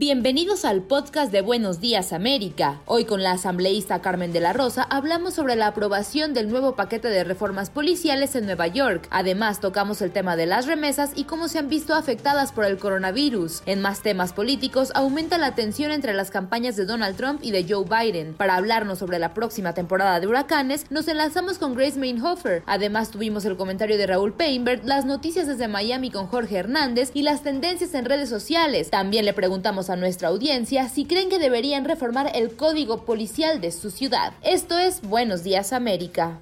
[0.00, 2.80] Bienvenidos al podcast de Buenos Días América.
[2.86, 7.08] Hoy con la asambleísta Carmen de la Rosa hablamos sobre la aprobación del nuevo paquete
[7.08, 9.08] de reformas policiales en Nueva York.
[9.10, 12.78] Además tocamos el tema de las remesas y cómo se han visto afectadas por el
[12.78, 13.64] coronavirus.
[13.66, 17.66] En más temas políticos aumenta la tensión entre las campañas de Donald Trump y de
[17.68, 18.34] Joe Biden.
[18.34, 22.62] Para hablarnos sobre la próxima temporada de huracanes, nos enlazamos con Grace Mainhofer.
[22.66, 27.22] Además tuvimos el comentario de Raúl Painbert, las noticias desde Miami con Jorge Hernández y
[27.22, 28.90] las tendencias en redes sociales.
[28.90, 33.72] También le preguntamos a nuestra audiencia si creen que deberían reformar el código policial de
[33.72, 34.32] su ciudad.
[34.42, 36.38] Esto es Buenos Días América.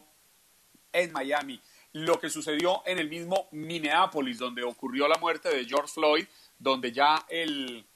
[0.93, 1.61] en Miami
[1.93, 6.26] lo que sucedió en el mismo Minneapolis, donde ocurrió la muerte de George Floyd,
[6.59, 7.87] donde ya el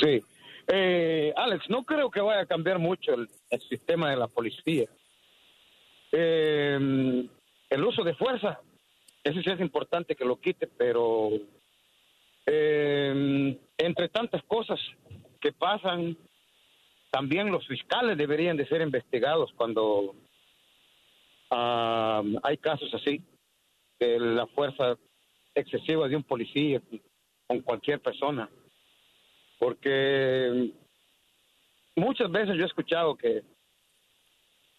[0.00, 0.22] Sí.
[0.70, 3.26] Eh, Alex, no creo que vaya a cambiar mucho el,
[3.70, 4.86] sistema de la policía.
[6.12, 7.26] Eh,
[7.70, 8.60] el uso de fuerza,
[9.24, 11.30] eso sí es importante que lo quite, pero
[12.46, 14.78] eh, entre tantas cosas
[15.40, 16.18] que pasan,
[17.10, 20.14] también los fiscales deberían de ser investigados cuando
[21.50, 23.22] Ah, hay casos así
[23.98, 24.96] de la fuerza
[25.54, 26.80] excesiva de un policía
[27.46, 28.48] con cualquier persona.
[29.58, 30.72] Porque
[31.96, 33.42] muchas veces yo he escuchado que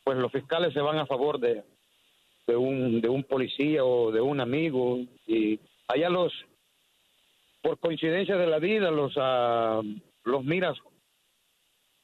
[0.04, 1.64] pues los fiscales se van a favor de,
[2.48, 6.34] de un de un policía o de un amigo y allá los
[7.62, 9.84] por coincidencia de la vida los uh,
[10.24, 10.78] los miras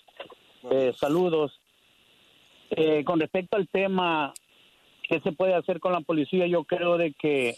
[0.71, 1.61] eh, saludos.
[2.71, 4.33] Eh, con respecto al tema,
[5.09, 6.47] ¿qué se puede hacer con la policía?
[6.47, 7.57] Yo creo de que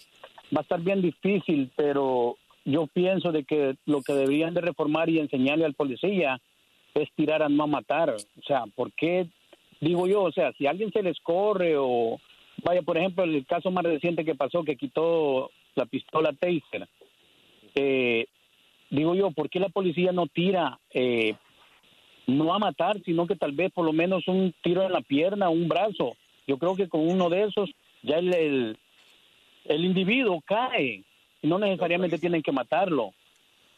[0.54, 5.10] va a estar bien difícil, pero yo pienso de que lo que deberían de reformar
[5.10, 6.40] y enseñarle al policía
[6.94, 8.10] es tirar a no matar.
[8.10, 9.26] O sea, ¿por qué?
[9.82, 12.18] Digo yo, o sea, si alguien se les corre o
[12.64, 16.88] vaya, por ejemplo, el caso más reciente que pasó, que quitó la pistola Taser,
[17.74, 18.26] eh,
[18.90, 21.34] digo yo, ¿por qué la policía no tira, eh,
[22.26, 25.48] no a matar, sino que tal vez por lo menos un tiro en la pierna,
[25.48, 26.16] un brazo?
[26.46, 27.70] Yo creo que con uno de esos
[28.02, 28.76] ya el,
[29.64, 31.02] el, individuo cae
[31.42, 33.12] y no necesariamente tienen que matarlo.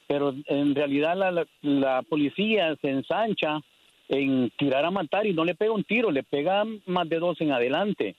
[0.07, 3.61] Pero en realidad la, la, policía se ensancha
[4.09, 7.41] en tirar a matar y no le pega un tiro, le pega más de dos
[7.41, 8.17] en adelante.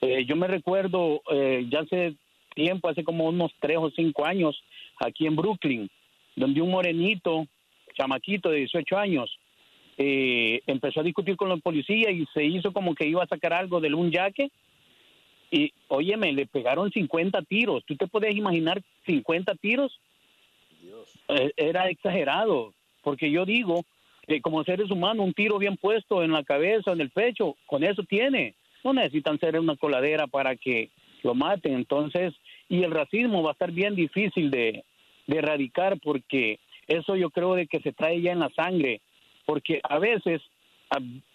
[0.00, 2.14] Eh, yo me recuerdo eh, ya hace
[2.54, 4.62] tiempo, hace como unos tres o cinco años,
[5.00, 5.90] aquí en Brooklyn,
[6.36, 7.46] donde un morenito,
[7.94, 9.38] chamaquito de 18 años,
[9.96, 13.52] eh, empezó a discutir con la policía y se hizo como que iba a sacar
[13.52, 14.50] algo de un yaque
[15.50, 17.84] y, óyeme, le pegaron 50 tiros.
[17.84, 19.98] ¿Tú te puedes imaginar 50 tiros?
[21.28, 23.84] Eh, era exagerado, porque yo digo
[24.26, 27.82] que como seres humanos, un tiro bien puesto en la cabeza, en el pecho, con
[27.82, 28.54] eso tiene.
[28.84, 30.90] No necesitan ser una coladera para que
[31.22, 31.74] lo maten.
[31.74, 32.34] Entonces,
[32.68, 34.84] y el racismo va a estar bien difícil de,
[35.36, 39.02] erradicar porque eso yo creo de que se trae ya en la sangre,
[39.44, 40.40] porque a veces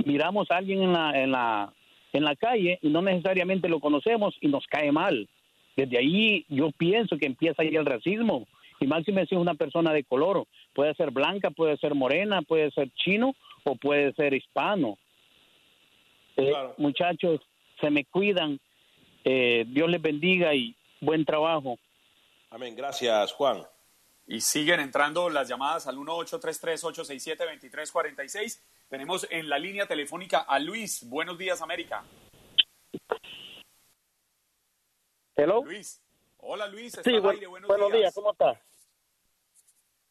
[0.04, 1.74] miramos a alguien en la, en la,
[2.12, 5.30] en la calle y no necesariamente lo conocemos y nos cae mal.
[5.76, 8.48] Desde ahí yo pienso que empieza ahí el racismo.
[8.80, 12.70] Y más si es una persona de color, puede ser blanca, puede ser morena, puede
[12.72, 13.34] ser chino
[13.64, 14.98] o puede ser hispano.
[16.36, 17.40] Eh, muchachos,
[17.80, 18.60] se me cuidan,
[19.24, 21.78] eh, Dios les bendiga y buen trabajo.
[22.50, 22.76] Amén.
[22.76, 23.64] Gracias, Juan.
[24.26, 28.62] Y siguen entrando las llamadas al 1-833-867-2346.
[28.90, 31.08] Tenemos en la línea telefónica a Luis.
[31.10, 32.06] Buenos días, América.
[35.36, 35.64] Hello.
[35.66, 36.02] Luis.
[36.38, 36.98] Hola, Luis.
[37.04, 38.14] Sí, Buenos, buenos días.
[38.14, 38.58] ¿Cómo estás?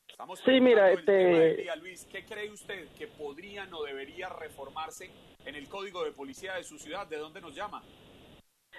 [0.09, 1.57] Estamos sí, mira, este...
[1.57, 5.11] Día, Luis, ¿qué cree usted que podrían o debería reformarse
[5.45, 7.07] en el código de policía de su ciudad?
[7.07, 7.83] ¿De dónde nos llama?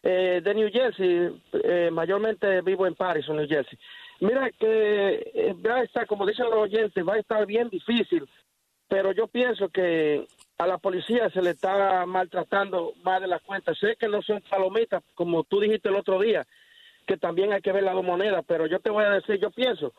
[0.01, 3.77] Eh, de New Jersey, eh, mayormente vivo en Paris, New Jersey.
[4.23, 8.25] Mira que eh, va a estar, como dicen los oyentes, va a estar bien difícil,
[8.87, 10.25] pero yo pienso que
[10.57, 13.75] a la policía se le está maltratando más de la cuenta.
[13.75, 16.47] Sé que no son palomitas, como tú dijiste el otro día,
[17.05, 19.51] que también hay que ver las dos monedas, pero yo te voy a decir, yo
[19.51, 19.93] pienso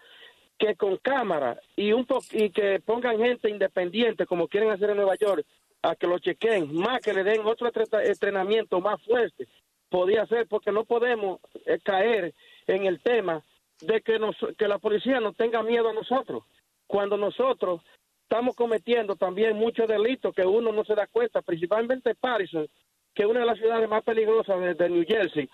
[0.57, 4.97] que con cámara y un po y que pongan gente independiente como quieren hacer en
[4.97, 5.45] Nueva York
[5.83, 7.71] a que lo chequen, más que le den otro
[8.03, 9.49] entrenamiento más fuerte,
[9.91, 12.33] podía ser porque no podemos eh, caer
[12.67, 13.43] en el tema
[13.81, 16.45] de que nos, que la policía no tenga miedo a nosotros
[16.87, 17.81] cuando nosotros
[18.23, 22.67] estamos cometiendo también muchos delitos que uno no se da cuenta, principalmente Patterson,
[23.15, 25.49] que es una de las ciudades más peligrosas de, de New Jersey.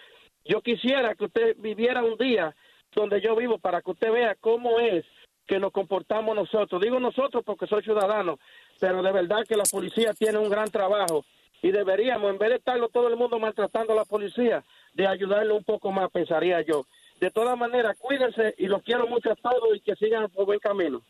[0.44, 2.54] Yo quisiera que usted viviera un día
[2.94, 5.04] donde yo vivo para que usted vea cómo es
[5.46, 6.80] que nos comportamos nosotros.
[6.80, 8.38] Digo nosotros porque soy ciudadano,
[8.78, 11.24] pero de verdad que la policía tiene un gran trabajo
[11.62, 15.52] y deberíamos, en vez de estarlo todo el mundo maltratando a la policía, de ayudarle
[15.52, 16.84] un poco más, pensaría yo.
[17.20, 20.58] De todas maneras, cuídense y los quiero mucho a todos y que sigan por buen
[20.58, 21.04] camino.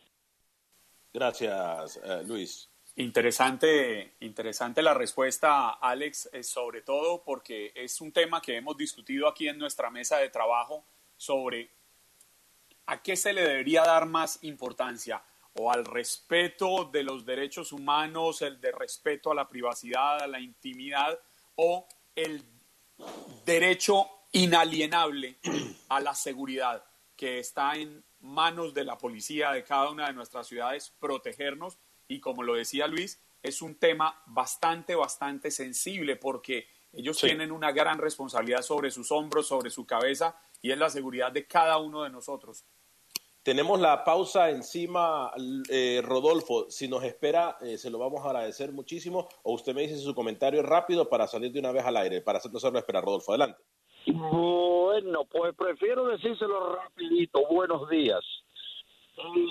[1.13, 2.69] Gracias, eh, Luis.
[2.97, 9.29] Interesante, interesante la respuesta, Alex, eh, sobre todo porque es un tema que hemos discutido
[9.29, 10.85] aquí en nuestra mesa de trabajo
[11.17, 11.71] sobre
[12.87, 15.23] a qué se le debería dar más importancia,
[15.55, 20.41] o al respeto de los derechos humanos, el de respeto a la privacidad, a la
[20.41, 21.19] intimidad,
[21.55, 21.87] o
[22.17, 22.43] el
[23.45, 25.37] derecho inalienable
[25.89, 26.85] a la seguridad,
[27.17, 31.79] que está en manos de la policía de cada una de nuestras ciudades, protegernos.
[32.09, 37.73] Y como lo decía Luis, es un tema bastante, bastante sensible porque ellos tienen una
[37.73, 42.03] gran responsabilidad sobre sus hombros, sobre su cabeza y es la seguridad de cada uno
[42.03, 42.65] de nosotros.
[43.43, 45.33] Tenemos la pausa encima,
[45.71, 46.71] eh, Rodolfo.
[46.71, 49.29] Si nos espera, eh, se lo vamos a agradecer muchísimo.
[49.45, 52.39] O usted me dice su comentario rápido para salir de una vez al aire, para
[52.39, 53.03] hacernos esperar.
[53.03, 53.63] Rodolfo, adelante.
[54.07, 57.47] Bueno, pues prefiero decírselo rapidito.
[57.51, 58.25] Buenos días.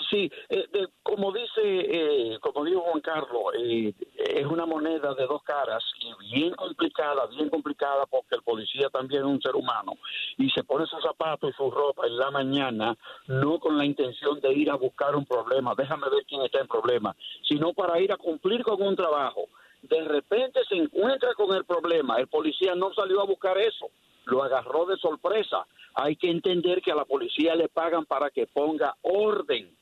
[0.09, 5.43] Sí, eh, como dice, eh, como dijo Juan Carlos, eh, es una moneda de dos
[5.43, 9.93] caras y bien complicada, bien complicada porque el policía también es un ser humano
[10.37, 14.39] y se pone sus zapatos y su ropa en la mañana no con la intención
[14.39, 17.15] de ir a buscar un problema, déjame ver quién está en problema,
[17.47, 19.45] sino para ir a cumplir con un trabajo.
[19.83, 23.89] De repente se encuentra con el problema, el policía no salió a buscar eso,
[24.29, 25.65] lo agarró de sorpresa
[26.01, 29.75] hay que entender que a la policía le pagan para que ponga orden.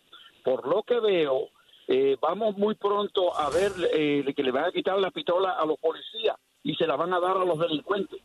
[0.43, 1.49] Por lo que veo,
[1.87, 5.65] eh, vamos muy pronto a ver eh, que le van a quitar la pistola a
[5.65, 8.19] los policías y se la van a dar a los delincuentes.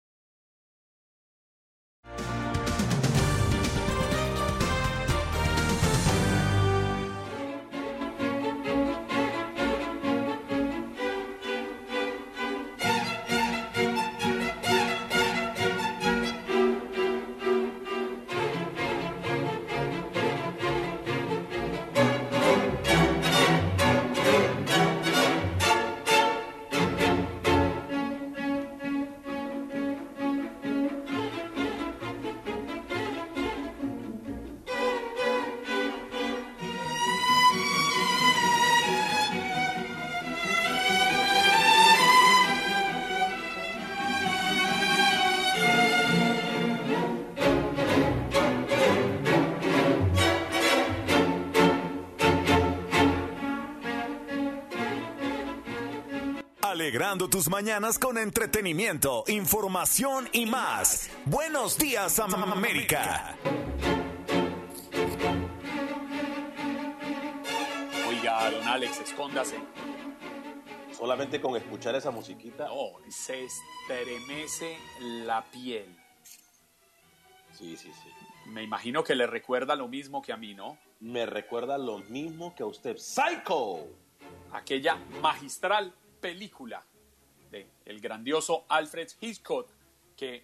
[57.11, 61.09] Alegrando tus mañanas con entretenimiento, información y más.
[61.25, 63.35] Buenos días, América.
[68.07, 69.57] Oiga, don Alex, escóndase.
[70.97, 72.67] Solamente con escuchar esa musiquita.
[72.67, 74.77] No, se estremece
[75.25, 75.93] la piel.
[77.51, 78.09] Sí, sí, sí.
[78.45, 80.77] Me imagino que le recuerda lo mismo que a mí, ¿no?
[81.01, 82.95] Me recuerda lo mismo que a usted.
[82.95, 83.85] ¡Psycho!
[84.53, 86.85] Aquella magistral película
[87.51, 89.69] de el grandioso Alfred Hitchcock
[90.15, 90.43] que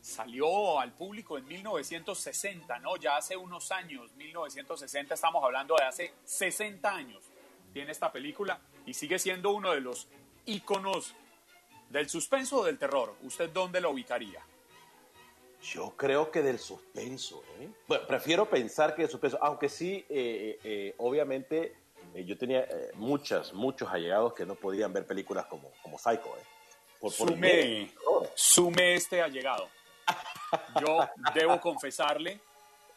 [0.00, 2.96] salió al público en 1960, ¿no?
[2.96, 7.22] Ya hace unos años, 1960, estamos hablando de hace 60 años.
[7.72, 10.08] Tiene esta película y sigue siendo uno de los
[10.46, 11.14] íconos
[11.90, 13.14] del suspenso o del terror.
[13.22, 14.42] ¿Usted dónde lo ubicaría?
[15.62, 17.68] Yo creo que del suspenso, ¿eh?
[17.86, 21.74] Bueno, prefiero pensar que del suspenso, aunque sí, eh, eh, obviamente eh,
[22.14, 26.42] yo tenía eh, muchas, muchos allegados que no podían ver películas como, como Psycho, ¿eh?
[26.98, 27.90] Por, por sume,
[28.34, 29.68] sume este allegado.
[30.80, 32.40] Yo debo confesarle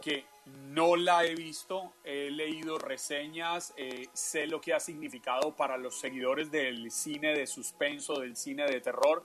[0.01, 5.77] que no la he visto, he leído reseñas, eh, sé lo que ha significado para
[5.77, 9.23] los seguidores del cine de suspenso, del cine de terror,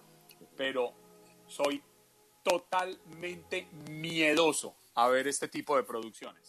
[0.56, 0.92] pero
[1.46, 1.82] soy
[2.44, 6.48] totalmente miedoso a ver este tipo de producciones.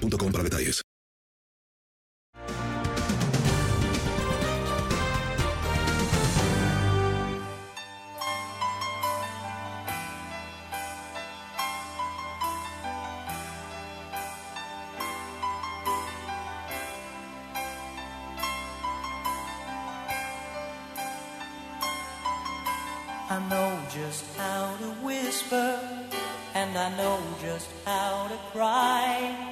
[0.00, 0.82] para detalles.
[23.30, 25.80] I know just how to whisper,
[26.54, 29.51] and I know just how to cry.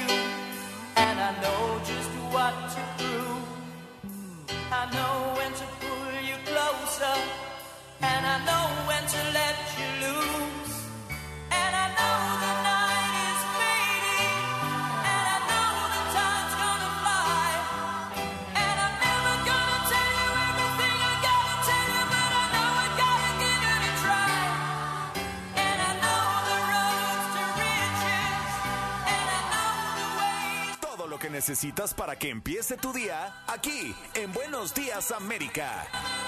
[31.41, 36.20] necesitas para que empiece tu día aquí en Buenos Días América.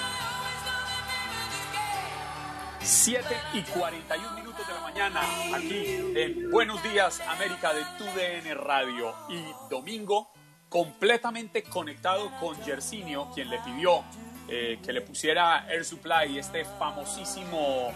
[2.84, 5.22] 7 y 41 minutos de la mañana
[5.56, 9.16] aquí en Buenos Días América de TUDN Radio.
[9.30, 10.34] Y domingo
[10.68, 14.04] completamente conectado con Yersinio, quien le pidió
[14.50, 17.92] eh, que le pusiera Air Supply, este famosísimo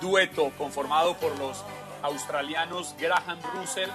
[0.00, 1.64] dueto conformado por los
[2.02, 3.90] australianos Graham Russell,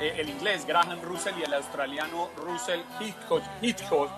[0.00, 4.10] eh, el inglés Graham Russell y el australiano Russell Hitchcock, Hitchcock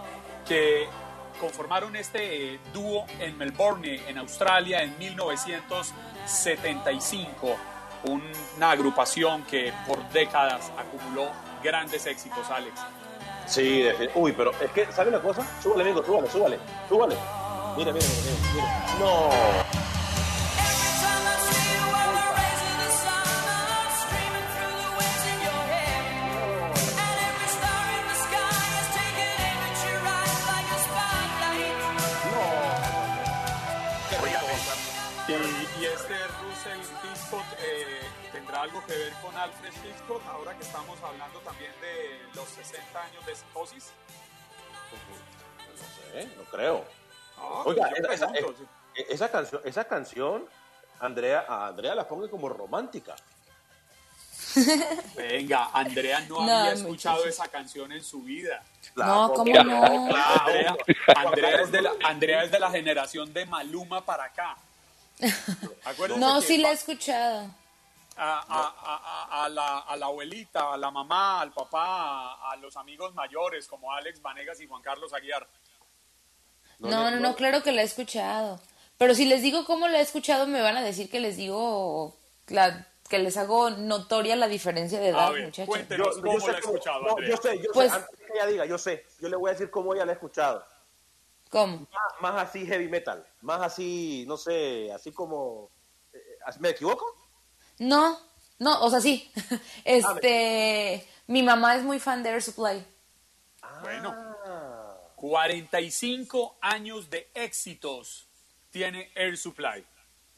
[0.46, 0.88] que
[1.36, 7.56] conformaron este eh, dúo en Melbourne, en Australia, en 1975.
[8.04, 11.30] Una agrupación que por décadas acumuló
[11.62, 12.78] grandes éxitos, Alex.
[13.46, 15.46] Sí, uy, pero es que, ¿sabe una cosa?
[15.62, 17.14] Súbale, amigo, súbale, súbale, súbale.
[17.76, 18.66] Mira, mira, mira, mira.
[18.98, 19.28] No.
[38.66, 43.24] Algo que ver con Alfred Hitchcock, ahora que estamos hablando también de los 60 años
[43.26, 43.84] de psicosis.
[46.12, 46.84] No sé, no creo.
[47.38, 48.30] Ah, Oiga, esa, esa-
[48.94, 50.46] eh, esa canción, esa canción,
[51.00, 53.14] Andrea, a Andrea la pone como romántica.
[55.16, 56.80] Venga, Andrea no, No, había muchachos.
[56.80, 58.62] escuchado esa canción en su vida.
[58.96, 59.84] No, ¿cómo no?
[59.84, 60.76] Andrea,
[61.16, 64.56] Andrea es de la, Andrea es de la generación de Maluma para acá.
[66.18, 67.48] No, sí la he escuchado.
[68.16, 72.76] A, a- a- la, a la abuelita, a la mamá, al papá, a, a los
[72.76, 75.46] amigos mayores como Alex Vanegas y Juan Carlos Aguiar.
[76.78, 78.60] No, no, no, claro que la he escuchado.
[78.98, 82.16] Pero si les digo cómo la he escuchado, me van a decir que les digo
[82.48, 85.66] la, que les hago notoria la diferencia de edad, muchachos.
[85.66, 87.30] cuéntenos cómo sé la ha escuchado, no, Andrea.
[87.30, 89.52] yo sé, yo Pues- sé, antes que ella diga, yo sé, yo le voy a
[89.52, 90.64] decir cómo ella la ha escuchado.
[91.50, 91.86] ¿Cómo?
[92.20, 95.70] Más, más así heavy metal, más así, no sé, así como...
[96.12, 97.14] eh, ¿Me equivoco?
[97.78, 98.18] No,
[98.58, 99.30] no, o sea, sí.
[99.84, 102.84] Este, mi mamá es muy fan de Air Supply.
[103.82, 104.14] Bueno,
[105.16, 108.26] 45 años de éxitos
[108.70, 109.84] tiene Air Supply.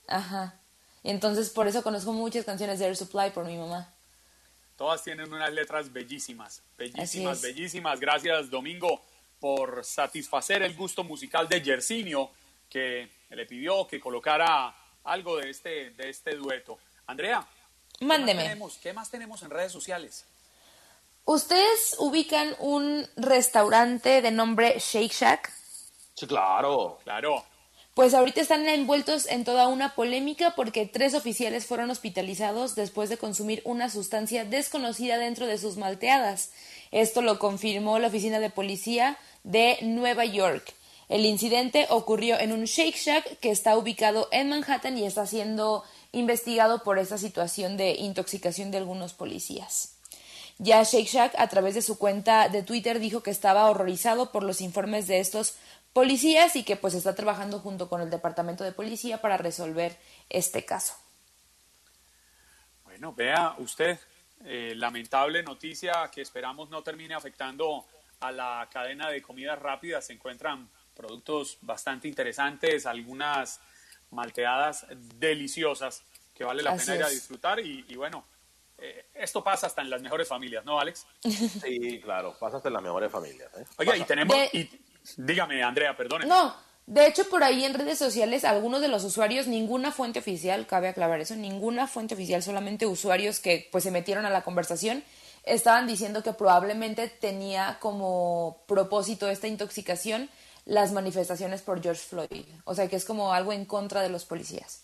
[0.06, 0.60] Ajá.
[1.02, 3.94] Y entonces por eso conozco muchas canciones de Air Supply por mi mamá.
[4.76, 7.98] Todas tienen unas letras bellísimas, bellísimas, bellísimas.
[7.98, 9.02] Gracias, Domingo,
[9.40, 12.30] por satisfacer el gusto musical de Yersinio,
[12.68, 14.74] que le pidió que colocara
[15.04, 16.78] algo de este, de este dueto.
[17.08, 17.46] Andrea,
[17.98, 18.42] ¿qué más Mándeme.
[18.42, 18.78] tenemos?
[18.82, 20.24] ¿qué más tenemos en redes sociales?
[21.24, 25.52] ¿Ustedes ubican un restaurante de nombre Shake Shack?
[26.14, 26.98] Sí, claro.
[27.04, 27.44] Claro.
[27.94, 33.18] Pues ahorita están envueltos en toda una polémica porque tres oficiales fueron hospitalizados después de
[33.18, 36.52] consumir una sustancia desconocida dentro de sus malteadas.
[36.92, 40.74] Esto lo confirmó la oficina de policía de Nueva York.
[41.08, 45.82] El incidente ocurrió en un Shake Shack que está ubicado en Manhattan y está siendo
[46.12, 49.94] investigado por esta situación de intoxicación de algunos policías.
[50.58, 54.42] Ya Shake Shack, a través de su cuenta de Twitter, dijo que estaba horrorizado por
[54.42, 55.56] los informes de estos
[55.92, 59.96] policías y que pues está trabajando junto con el departamento de policía para resolver
[60.28, 60.94] este caso.
[62.84, 63.98] Bueno, vea usted,
[64.44, 67.86] eh, lamentable noticia que esperamos no termine afectando
[68.20, 70.06] a la cadena de comidas rápidas.
[70.06, 73.60] Se encuentran productos bastante interesantes, algunas
[74.10, 74.86] malteadas
[75.18, 76.02] deliciosas
[76.34, 78.24] que vale la Así pena ir a disfrutar y, y bueno,
[78.78, 81.06] eh, esto pasa hasta en las mejores familias, ¿no, Alex?
[81.22, 83.50] Sí, claro, pasaste en las mejores familias.
[83.58, 83.64] ¿eh?
[83.78, 84.08] Oiga, y Pasa.
[84.08, 84.36] tenemos...
[84.36, 84.70] De- y-
[85.16, 86.26] dígame, Andrea, perdone.
[86.26, 86.54] No,
[86.86, 90.88] de hecho por ahí en redes sociales algunos de los usuarios, ninguna fuente oficial, cabe
[90.88, 95.02] aclarar eso, ninguna fuente oficial, solamente usuarios que pues se metieron a la conversación,
[95.44, 100.28] estaban diciendo que probablemente tenía como propósito esta intoxicación
[100.68, 102.44] las manifestaciones por George Floyd.
[102.64, 104.82] O sea que es como algo en contra de los policías.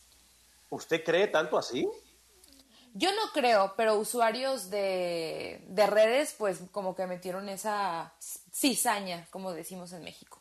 [0.70, 1.86] ¿Usted cree tanto así?
[2.94, 8.14] Yo no creo, pero usuarios de, de redes, pues como que metieron esa
[8.50, 10.40] cizaña, como decimos en México.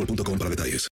[0.05, 0.87] boostmobile.com para detalles.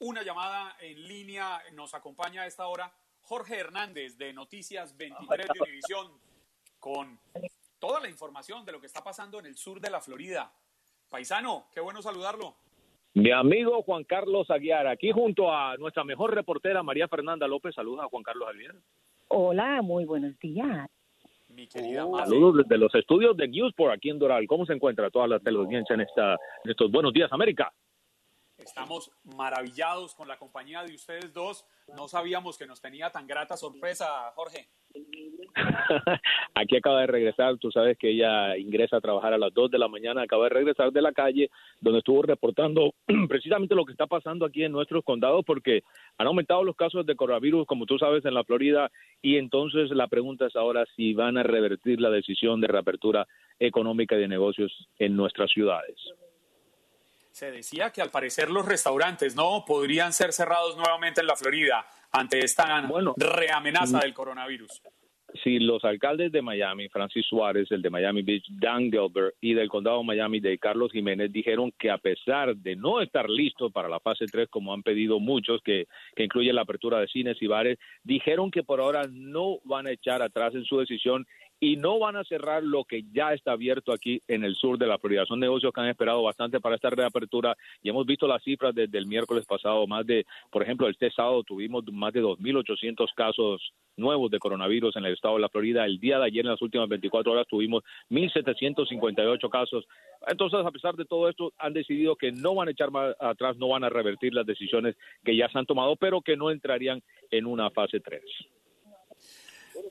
[0.00, 5.60] Una llamada en línea nos acompaña a esta hora Jorge Hernández de Noticias 23 de
[5.60, 6.12] Univisión
[6.78, 7.18] con
[7.78, 10.52] toda la información de lo que está pasando en el sur de la Florida.
[11.08, 12.56] Paisano, qué bueno saludarlo.
[13.14, 17.74] Mi amigo Juan Carlos Aguiar, aquí junto a nuestra mejor reportera María Fernanda López.
[17.74, 18.74] Saludos a Juan Carlos Aguiar.
[19.28, 20.90] Hola, muy buenos días.
[21.54, 24.46] Mi querida Uh, Saludos desde los estudios de Newsport aquí en Doral.
[24.46, 26.32] ¿Cómo se encuentra toda la teleaudiencia en, esta,
[26.64, 27.72] en estos buenos días, América?
[28.64, 31.66] Estamos maravillados con la compañía de ustedes dos.
[31.94, 34.68] No sabíamos que nos tenía tan grata sorpresa, Jorge.
[36.54, 39.78] Aquí acaba de regresar, tú sabes que ella ingresa a trabajar a las 2 de
[39.78, 41.50] la mañana, acaba de regresar de la calle
[41.80, 42.94] donde estuvo reportando
[43.28, 45.82] precisamente lo que está pasando aquí en nuestros condados porque
[46.16, 50.08] han aumentado los casos de coronavirus, como tú sabes, en la Florida y entonces la
[50.08, 53.26] pregunta es ahora si van a revertir la decisión de reapertura
[53.58, 55.96] económica y de negocios en nuestras ciudades.
[57.34, 61.84] Se decía que al parecer los restaurantes no podrían ser cerrados nuevamente en la Florida
[62.12, 64.00] ante esta reamenaza mm.
[64.02, 64.80] del coronavirus.
[65.42, 69.68] si los alcaldes de Miami, Francis Suárez, el de Miami Beach, Dan Gilbert, y del
[69.68, 73.88] condado de Miami, de Carlos Jiménez, dijeron que a pesar de no estar listos para
[73.88, 77.48] la fase 3, como han pedido muchos, que, que incluye la apertura de cines y
[77.48, 81.26] bares, dijeron que por ahora no van a echar atrás en su decisión
[81.60, 84.86] y no van a cerrar lo que ya está abierto aquí en el sur de
[84.86, 85.24] la Florida.
[85.26, 88.98] Son negocios que han esperado bastante para esta reapertura y hemos visto las cifras desde
[88.98, 89.86] el miércoles pasado.
[89.86, 95.04] Más de, por ejemplo, este sábado tuvimos más de 2.800 casos nuevos de coronavirus en
[95.04, 95.84] el estado de la Florida.
[95.84, 99.86] El día de ayer, en las últimas 24 horas, tuvimos 1.758 casos.
[100.26, 103.56] Entonces, a pesar de todo esto, han decidido que no van a echar más atrás,
[103.56, 107.02] no van a revertir las decisiones que ya se han tomado, pero que no entrarían
[107.30, 108.22] en una fase 3.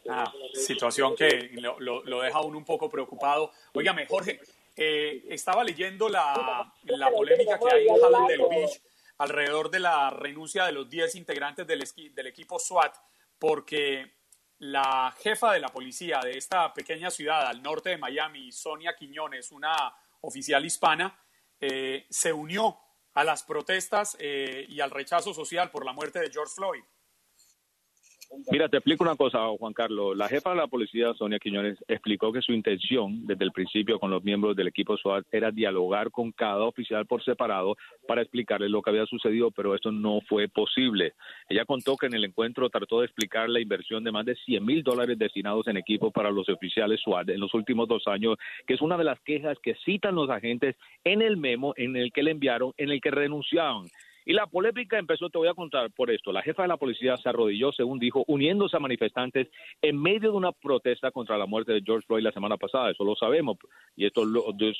[0.09, 3.51] Ah, situación que lo, deja uno un poco preocupado.
[3.73, 4.39] Óigame, Jorge,
[4.75, 6.73] eh, estaba leyendo la,
[7.15, 8.81] polémica que hay en Hallandale Beach
[9.17, 12.95] alrededor de la renuncia de los 10 integrantes del, del equipo SWAT,
[13.37, 14.11] porque
[14.59, 19.51] la jefa de la policía de esta pequeña ciudad al norte de Miami, Sonia Quiñones,
[19.51, 21.19] una oficial hispana,
[21.59, 22.77] eh, se unió
[23.13, 26.83] a las protestas eh, y al rechazo social por la muerte de George Floyd.
[28.51, 30.17] Mira, te explico una cosa, Juan Carlos.
[30.17, 34.11] La jefa de la policía, Sonia Quiñones, explicó que su intención desde el principio con
[34.11, 37.75] los miembros del equipo SWAT era dialogar con cada oficial por separado
[38.07, 41.13] para explicarles lo que había sucedido, pero esto no fue posible.
[41.47, 44.65] Ella contó que en el encuentro trató de explicar la inversión de más de 100
[44.65, 48.73] mil dólares destinados en equipo para los oficiales SWAT en los últimos dos años, que
[48.73, 52.23] es una de las quejas que citan los agentes en el memo en el que
[52.23, 53.85] le enviaron, en el que renunciaban.
[54.25, 56.31] Y la polémica empezó, te voy a contar por esto.
[56.31, 59.49] La jefa de la policía se arrodilló, según dijo, uniéndose a manifestantes
[59.81, 62.91] en medio de una protesta contra la muerte de George Floyd la semana pasada.
[62.91, 63.57] Eso lo sabemos.
[63.95, 64.27] Y estos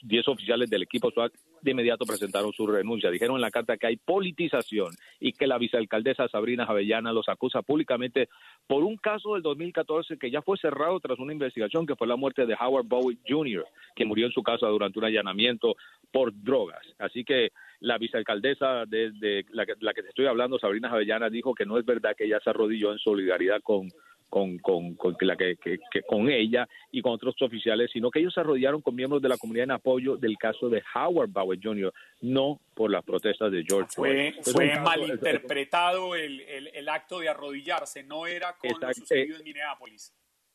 [0.03, 3.09] 10 oficiales del equipo SWAT de inmediato presentaron su renuncia.
[3.09, 7.61] Dijeron en la carta que hay politización y que la vicealcaldesa Sabrina Javellana los acusa
[7.61, 8.29] públicamente
[8.67, 12.15] por un caso del 2014 que ya fue cerrado tras una investigación que fue la
[12.15, 15.75] muerte de Howard Bowie Jr., que murió en su casa durante un allanamiento
[16.13, 16.85] por drogas.
[16.99, 17.49] Así que
[17.79, 21.65] la vicealcaldesa de, de la, que, la, que, te estoy hablando, Sabrina Javellana, dijo que
[21.65, 23.89] no es verdad que ella se arrodilló en solidaridad con,
[24.29, 28.19] con, con, con, la que, que, que, con ella y con otros oficiales, sino que
[28.19, 31.59] ellos se arrodillaron con miembros de la comunidad en apoyo del caso de Howard Bauer
[31.61, 34.53] Jr., no por las protestas de George fue, Floyd.
[34.53, 38.87] Fue malinterpretado el, el, el, acto de arrodillarse, no era con Exacto.
[38.87, 40.13] lo sucedido en Minneapolis.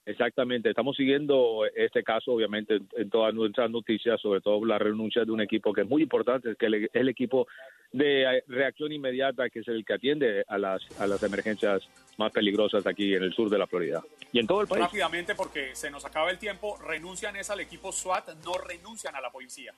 [0.08, 5.22] Exactamente, estamos siguiendo este caso, obviamente, en, en, todas nuestras noticias, sobre todo la renuncia
[5.22, 7.46] de un equipo que es muy importante, que es el equipo
[7.92, 12.86] de reacción inmediata, que es el que atiende a las, a las emergencias más peligrosas
[12.86, 14.84] aquí en el sur de la Florida y en todo el país.
[14.84, 19.20] Rápidamente, porque se nos acaba el tiempo, renuncian es al equipo SWAT, no renuncian a
[19.20, 19.74] la policía.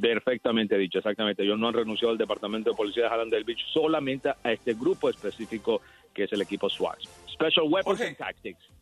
[0.00, 1.42] Perfectamente dicho, exactamente.
[1.42, 5.10] Ellos no han renunciado al Departamento de Policía de Hallandale Beach, solamente a este grupo
[5.10, 5.80] específico
[6.14, 7.00] que es el equipo SWAT.
[7.28, 8.06] Special Weapons Jorge.
[8.06, 8.77] and Tactics.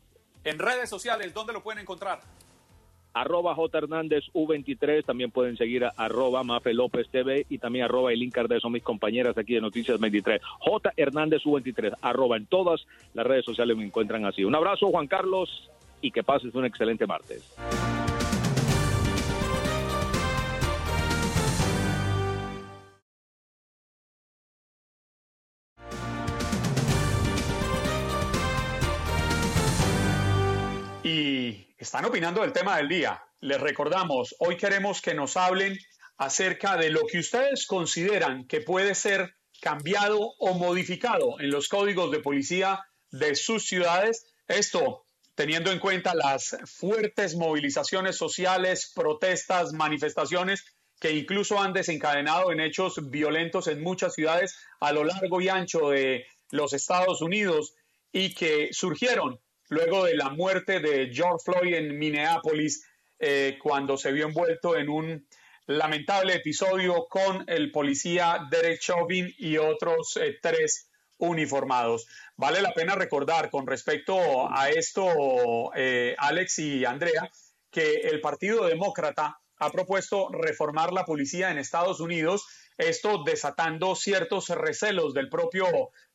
[0.47, 2.21] En redes sociales, ¿dónde lo pueden encontrar?
[3.13, 8.13] Arroba J Hernández U23, también pueden seguir a arroba Mafe López TV y también arroba
[8.13, 10.41] Elin Cardés, son mis compañeras aquí de Noticias 23.
[10.59, 14.45] J Hernández U23, arroba en todas las redes sociales me encuentran así.
[14.45, 17.43] Un abrazo Juan Carlos y que pases un excelente martes.
[31.77, 33.23] Están opinando del tema del día.
[33.39, 35.77] Les recordamos, hoy queremos que nos hablen
[36.17, 42.11] acerca de lo que ustedes consideran que puede ser cambiado o modificado en los códigos
[42.11, 42.79] de policía
[43.11, 44.25] de sus ciudades.
[44.47, 45.03] Esto
[45.35, 50.65] teniendo en cuenta las fuertes movilizaciones sociales, protestas, manifestaciones
[50.99, 55.89] que incluso han desencadenado en hechos violentos en muchas ciudades a lo largo y ancho
[55.89, 57.75] de los Estados Unidos
[58.11, 62.85] y que surgieron luego de la muerte de George Floyd en Minneapolis,
[63.19, 65.27] eh, cuando se vio envuelto en un
[65.65, 72.07] lamentable episodio con el policía Derek Chauvin y otros eh, tres uniformados.
[72.35, 77.29] Vale la pena recordar con respecto a esto, eh, Alex y Andrea,
[77.71, 82.45] que el Partido Demócrata ha propuesto reformar la policía en Estados Unidos,
[82.77, 85.67] esto desatando ciertos recelos del propio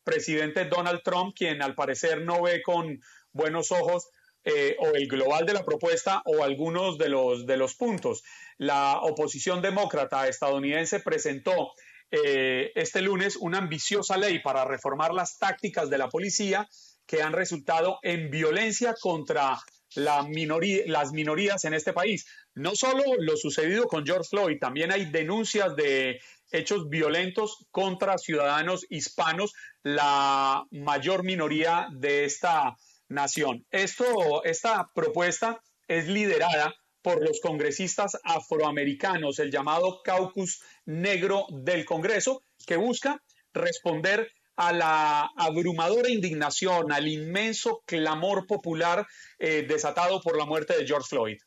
[0.03, 3.01] presidente Donald Trump, quien al parecer no ve con
[3.33, 4.09] buenos ojos
[4.45, 8.23] eh, o el global de la propuesta o algunos de los, de los puntos.
[8.57, 11.71] La oposición demócrata estadounidense presentó
[12.11, 16.67] eh, este lunes una ambiciosa ley para reformar las tácticas de la policía
[17.05, 19.57] que han resultado en violencia contra
[19.95, 22.27] la minoría, las minorías en este país.
[22.53, 26.19] No solo lo sucedido con George Floyd, también hay denuncias de
[26.51, 32.75] hechos violentos contra ciudadanos hispanos, la mayor minoría de esta
[33.09, 33.65] nación.
[33.71, 42.41] Esto, esta propuesta es liderada por los congresistas afroamericanos, el llamado caucus negro del Congreso,
[42.65, 43.21] que busca
[43.53, 49.05] responder a la abrumadora indignación, al inmenso clamor popular
[49.39, 51.37] eh, desatado por la muerte de George Floyd.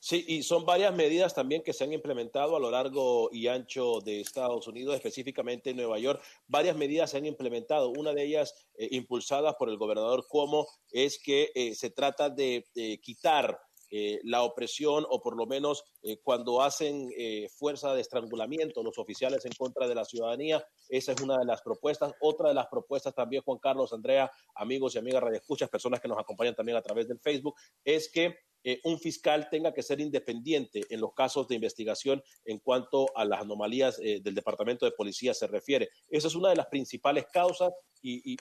[0.00, 4.00] Sí, y son varias medidas también que se han implementado a lo largo y ancho
[4.00, 6.22] de Estados Unidos, específicamente en Nueva York.
[6.46, 7.90] Varias medidas se han implementado.
[7.90, 12.64] Una de ellas, eh, impulsada por el gobernador Cuomo, es que eh, se trata de
[13.02, 18.82] quitar eh, la opresión o por lo menos eh, cuando hacen eh, fuerza de estrangulamiento
[18.82, 20.62] los oficiales en contra de la ciudadanía.
[20.88, 22.12] Esa es una de las propuestas.
[22.20, 26.18] Otra de las propuestas también, Juan Carlos, Andrea, amigos y amigas radioescuchas, personas que nos
[26.18, 28.36] acompañan también a través del Facebook, es que
[28.84, 33.40] un fiscal tenga que ser independiente en los casos de investigación en cuanto a las
[33.40, 35.88] anomalías del Departamento de Policía se refiere.
[36.10, 37.72] Esa es una de las principales causas
[38.02, 38.36] y,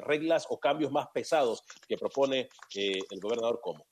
[0.00, 3.86] reglas o cambios más pesados que propone el gobernador Como.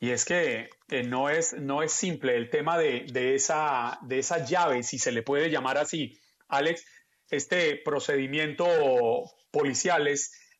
[0.00, 0.70] Y es que
[1.06, 5.10] no, es, no es simple el tema de, de, esa, de esa llave, si se
[5.10, 6.18] le puede llamar así.
[6.48, 6.84] Alex,
[7.30, 8.66] este procedimiento
[9.50, 10.08] policial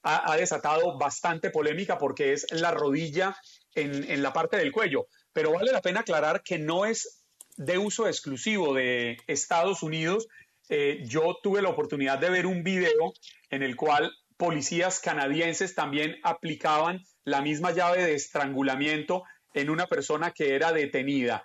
[0.02, 3.36] ha, desatado bastante polémica porque es la rodilla
[3.74, 5.06] en, en la parte del cuello.
[5.32, 7.24] Pero vale la pena aclarar que no es
[7.58, 10.28] de uso exclusivo de Estados Unidos.
[10.68, 13.12] Eh, yo tuve la oportunidad de ver un video
[13.50, 20.32] en el cual policías canadienses también aplicaban la misma llave de estrangulamiento en una persona
[20.32, 21.44] que era detenida.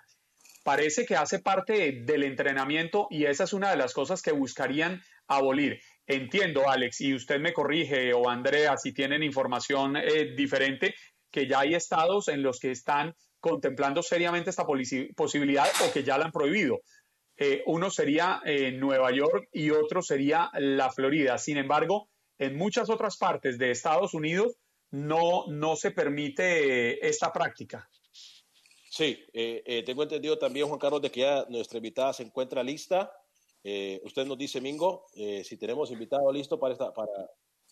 [0.62, 5.02] Parece que hace parte del entrenamiento y esa es una de las cosas que buscarían
[5.26, 5.80] abolir.
[6.06, 10.94] Entiendo, Alex, y usted me corrige, o Andrea, si tienen información eh, diferente,
[11.30, 14.64] que ya hay estados en los que están contemplando seriamente esta
[15.14, 16.80] posibilidad o que ya la han prohibido.
[17.36, 21.36] Eh, uno sería eh, Nueva York y otro sería la Florida.
[21.36, 24.56] Sin embargo, en muchas otras partes de Estados Unidos
[24.94, 27.90] no, no se permite esta práctica.
[28.88, 32.62] Sí, eh, eh, tengo entendido también, Juan Carlos, de que ya nuestra invitada se encuentra
[32.62, 33.10] lista.
[33.64, 37.10] Eh, usted nos dice, Mingo, si tenemos invitado listo para, esta, para,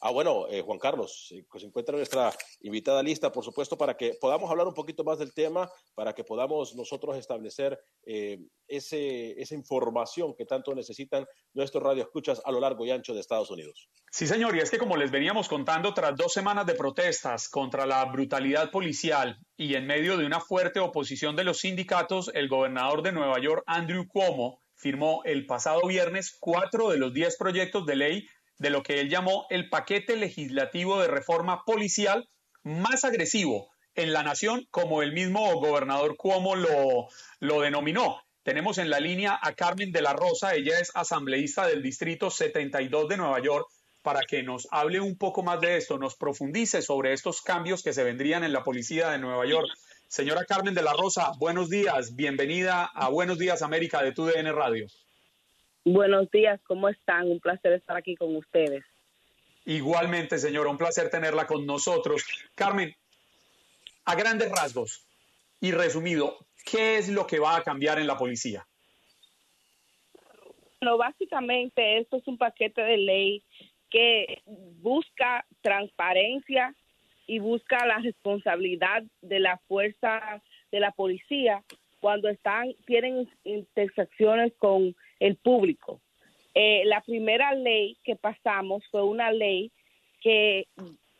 [0.04, 4.14] Ah, bueno, eh, Juan Carlos, eh, se encuentra nuestra invitada lista, por supuesto, para que
[4.20, 9.54] podamos hablar un poquito más del tema, para que podamos nosotros establecer eh, ese, esa
[9.54, 13.88] información que tanto necesitan nuestros radioescuchas a lo largo y ancho de Estados Unidos.
[14.10, 17.86] Sí, señor, y es que como les veníamos contando, tras dos semanas de protestas contra
[17.86, 23.02] la brutalidad policial y en medio de una fuerte oposición de los sindicatos, el gobernador
[23.02, 27.94] de Nueva York, Andrew Cuomo, firmó el pasado viernes cuatro de los diez proyectos de
[27.94, 28.26] ley
[28.62, 32.28] de lo que él llamó el paquete legislativo de reforma policial
[32.62, 37.08] más agresivo en la nación, como el mismo gobernador Cuomo lo,
[37.40, 38.22] lo denominó.
[38.44, 43.08] Tenemos en la línea a Carmen de la Rosa, ella es asambleísta del Distrito 72
[43.08, 43.66] de Nueva York,
[44.00, 47.92] para que nos hable un poco más de esto, nos profundice sobre estos cambios que
[47.92, 49.68] se vendrían en la policía de Nueva York.
[50.06, 54.86] Señora Carmen de la Rosa, buenos días, bienvenida a Buenos Días América de TUDN Radio.
[55.84, 57.28] Buenos días, ¿cómo están?
[57.28, 58.84] Un placer estar aquí con ustedes.
[59.64, 62.24] Igualmente, señora, un placer tenerla con nosotros.
[62.54, 62.94] Carmen,
[64.04, 65.04] a grandes rasgos
[65.60, 68.66] y resumido, ¿qué es lo que va a cambiar en la policía?
[70.80, 73.44] Bueno, básicamente esto es un paquete de ley
[73.90, 76.74] que busca transparencia
[77.26, 81.62] y busca la responsabilidad de la fuerza de la policía
[82.00, 86.00] cuando están tienen intersecciones con el público.
[86.54, 89.70] Eh, la primera ley que pasamos fue una ley
[90.20, 90.66] que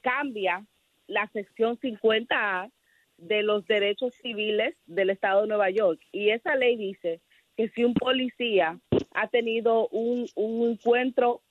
[0.01, 0.67] cambia
[1.07, 2.71] la sección 50A
[3.17, 6.01] de los derechos civiles del Estado de Nueva York.
[6.11, 7.21] Y esa ley dice
[7.57, 8.79] que si un policía
[9.15, 11.43] ha tenido un, encuentro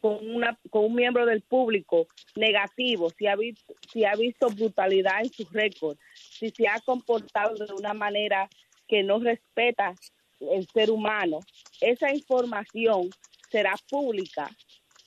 [0.00, 5.20] con, una, con un miembro del público negativo, si ha, visto, si ha visto brutalidad
[5.22, 8.48] en su récord, si se ha comportado de una manera
[8.86, 9.94] que no respeta
[10.40, 11.40] el ser humano,
[11.80, 13.10] esa información
[13.50, 14.48] será pública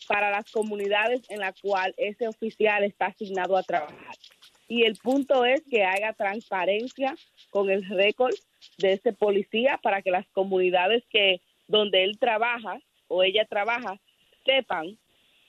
[0.08, 4.16] para las comunidades en las cuales ese oficial está asignado a trabajar.
[4.68, 7.16] Y el punto es que haya transparencia
[7.50, 8.34] con el récord
[8.78, 14.00] de ese policía para que las comunidades que donde él trabaja o ella trabaja
[14.46, 14.98] sepan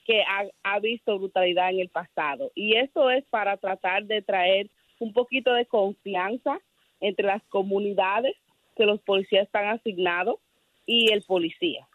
[0.05, 2.51] que ha, ha visto brutalidad en el pasado.
[2.55, 4.69] Y esto es para tratar de traer
[4.99, 6.59] un poquito de confianza
[6.99, 8.35] entre las comunidades
[8.75, 10.39] que los policías están asignados
[10.85, 11.87] y el policía.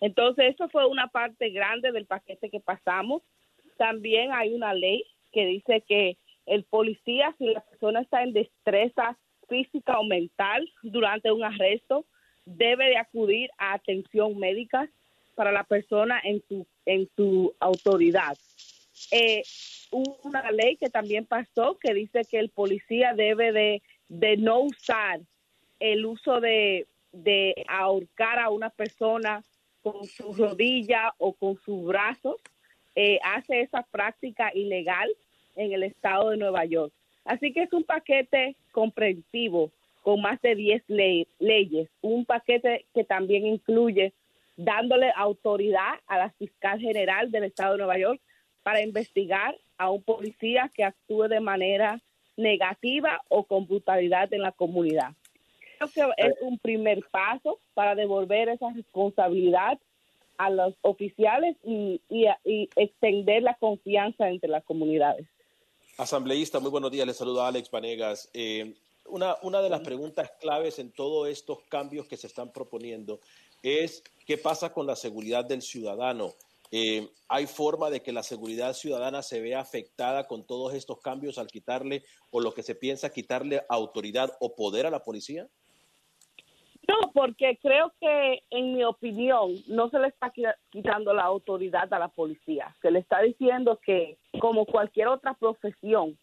[0.00, 3.22] Entonces, eso fue una parte grande del paquete que pasamos.
[3.76, 9.16] También hay una ley que dice que el policía, si la persona está en destreza
[9.48, 12.04] física o mental durante un arresto,
[12.44, 14.88] debe de acudir a atención médica
[15.34, 18.36] para la persona en su, en su autoridad.
[19.10, 19.42] Eh,
[20.22, 25.20] una ley que también pasó que dice que el policía debe de, de no usar
[25.80, 29.42] el uso de, de ahorcar a una persona
[29.82, 32.36] con su rodilla o con sus brazos
[32.94, 35.08] eh, hace esa práctica ilegal
[35.54, 36.92] en el estado de Nueva York.
[37.24, 39.70] Así que es un paquete comprensivo
[40.02, 40.84] con más de 10
[41.38, 44.12] leyes, un paquete que también incluye
[44.56, 48.20] dándole autoridad a la fiscal general del estado de Nueva York
[48.62, 52.00] para investigar a un policía que actúe de manera
[52.36, 55.12] negativa o con brutalidad en la comunidad.
[55.78, 59.78] Creo que es un primer paso para devolver esa responsabilidad
[60.38, 62.00] a los oficiales y,
[62.76, 65.26] extender la confianza entre las comunidades.
[65.98, 67.06] Asambleísta, muy buenos días.
[67.06, 68.30] Le saluda Alex Vanegas.
[68.34, 68.74] Eh,
[69.06, 73.20] una, una de las preguntas claves en todos estos cambios que se están proponiendo
[73.62, 76.34] es qué pasa con la seguridad del ciudadano.
[76.70, 81.38] Eh, ¿Hay forma de que la seguridad ciudadana se vea afectada con todos estos cambios
[81.38, 85.48] al quitarle o lo que se piensa quitarle autoridad o poder a la policía?
[86.88, 90.32] No, porque creo que, en mi opinión, no se le está
[90.70, 92.74] quitando la autoridad a la policía.
[92.80, 96.16] Se le está diciendo que, como cualquier otra profesión,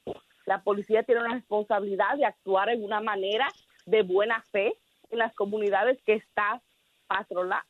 [0.46, 3.48] la policía tiene una responsabilidad de actuar en una manera
[3.86, 4.74] de buena fe
[5.12, 6.62] en las comunidades que está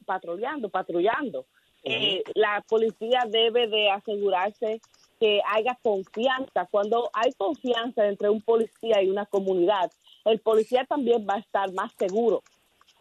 [0.06, 1.46] patrullando, patrullando.
[1.84, 4.80] Eh, la policía debe de asegurarse
[5.20, 6.66] que haya confianza.
[6.72, 9.92] Cuando hay confianza entre un policía y una comunidad,
[10.26, 12.44] el policía también va a estar más seguro,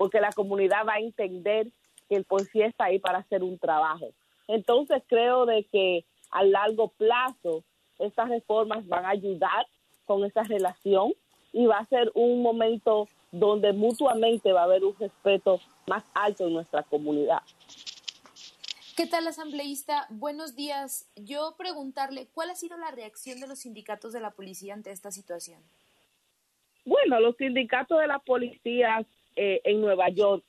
[0.02, 1.68] porque la comunidad va a entender
[2.08, 4.08] que el policía está ahí para hacer un trabajo.
[4.48, 7.62] Entonces creo de que a largo plazo
[8.00, 9.64] estas reformas van a ayudar
[10.04, 11.14] con esa relación
[11.52, 16.48] y va a ser un momento donde mutuamente va a haber un respeto más alto
[16.48, 17.42] en nuestra comunidad.
[18.96, 20.08] ¿Qué tal, asambleísta?
[20.10, 21.08] Buenos días.
[21.14, 25.12] Yo preguntarle, ¿cuál ha sido la reacción de los sindicatos de la policía ante esta
[25.12, 25.62] situación?
[26.84, 29.06] Bueno, los sindicatos de la policía
[29.36, 30.44] eh, en Nueva York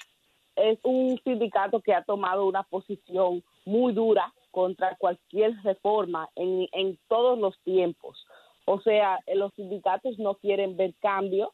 [0.56, 6.98] es un sindicato que ha tomado una posición muy dura contra cualquier reforma en, en
[7.08, 8.26] todos los tiempos.
[8.66, 11.54] O sea, eh, los sindicatos no quieren ver cambio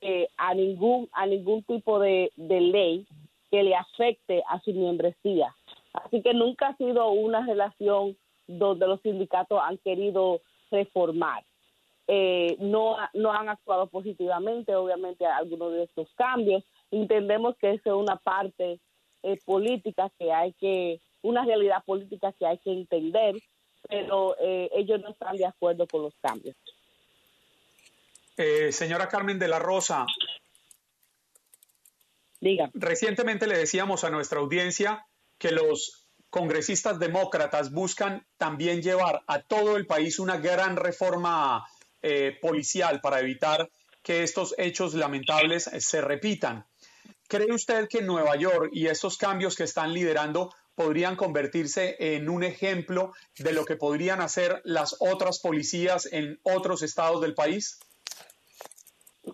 [0.00, 3.06] eh, a ningún a ningún tipo de, ley
[3.50, 5.54] que le afecte a su membresía.
[5.92, 10.40] Así que nunca ha sido una relación donde los sindicatos han querido
[10.70, 11.44] reformar.
[12.06, 16.62] Eh, no, no han actuado positivamente, obviamente, a algunos de estos cambios.
[16.90, 18.80] Entendemos que es una parte
[19.46, 23.34] política que hay que una realidad política que hay que entender,
[23.88, 26.54] pero eh, ellos no están de acuerdo con los cambios.
[28.36, 30.04] Eh, señora Carmen de la Rosa.
[32.40, 32.70] Diga.
[32.74, 35.06] Recientemente le decíamos a nuestra audiencia
[35.38, 41.64] que los congresistas demócratas buscan también llevar a todo el país una gran reforma
[42.06, 43.70] eh, policial para evitar
[44.02, 46.66] que estos hechos lamentables se repitan.
[47.28, 52.44] ¿Cree usted que Nueva York y estos cambios que están liderando podrían convertirse en un
[52.44, 57.80] ejemplo de lo que podrían hacer las otras policías en otros estados del país?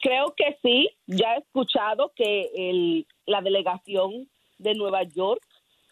[0.00, 0.88] Creo que sí.
[1.06, 5.42] Ya he escuchado que el, la delegación de Nueva York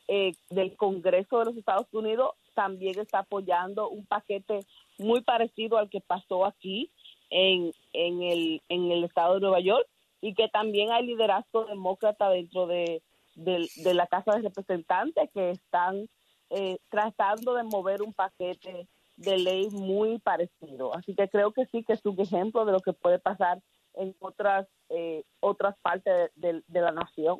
[0.06, 4.60] eh, del Congreso de los Estados Unidos también está apoyando un paquete
[4.98, 6.90] muy parecido al que pasó aquí
[7.30, 9.86] en, en, el, en el estado de Nueva York
[10.20, 13.02] y que también hay liderazgo demócrata dentro de
[13.38, 16.08] de, la Casa de Representantes que están
[16.50, 20.94] eh, tratando de mover un paquete de ley muy parecido.
[20.94, 23.60] Así que creo que sí que es un ejemplo de lo que puede pasar
[23.94, 27.36] en otras eh, otras partes de, la nación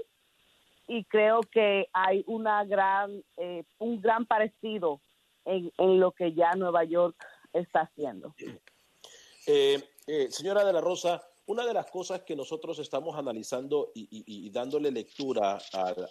[0.87, 5.01] y creo que hay una gran eh, un gran parecido
[5.45, 7.17] en, en, lo que ya Nueva York
[7.53, 8.35] está haciendo.
[10.31, 15.59] señora de la Rosa, una de las cosas que nosotros estamos analizando y, dándole lectura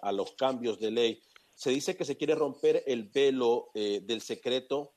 [0.02, 1.22] a, los cambios de ley,
[1.56, 4.96] se dice que se quiere romper el velo eh, del secreto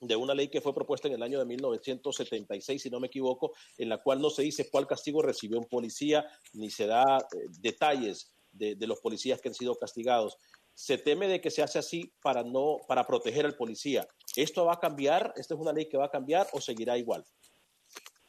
[0.00, 3.52] de una ley que fue propuesta en el año de 1976, si no me equivoco,
[3.76, 7.46] en la cual no se dice cuál castigo recibió un policía, ni se da eh,
[7.60, 10.38] detalles de, de, los policías que han sido castigados.
[10.72, 14.08] Se teme de que se hace así para no para proteger al policía.
[14.36, 15.32] ¿Esto va a cambiar?
[15.36, 17.24] ¿Esta es una ley que va a cambiar o seguirá igual?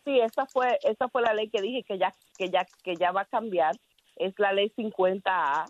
[0.03, 3.11] Sí, esa fue esa fue la ley que dije que ya que ya que ya
[3.11, 3.75] va a cambiar,
[4.15, 5.65] es la ley 50A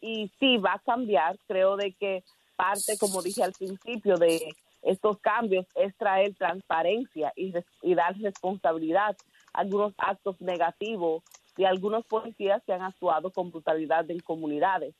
[0.00, 2.24] y sí va a cambiar, creo de que
[2.56, 9.16] parte como dije al principio de estos cambios es traer transparencia y, y dar responsabilidad
[9.52, 11.22] a algunos actos negativos
[11.56, 14.94] de algunos policías que han actuado con brutalidad en comunidades.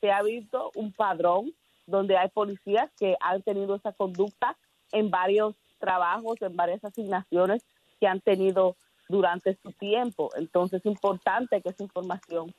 [0.00, 1.54] Se ha visto un padrón
[1.88, 4.56] donde hay policías que han tenido esa conducta
[4.92, 7.62] en varios trabajos, en varias asignaciones
[8.00, 8.76] que han tenido
[9.08, 10.30] durante su tiempo.
[10.36, 12.54] Entonces es importante que esa información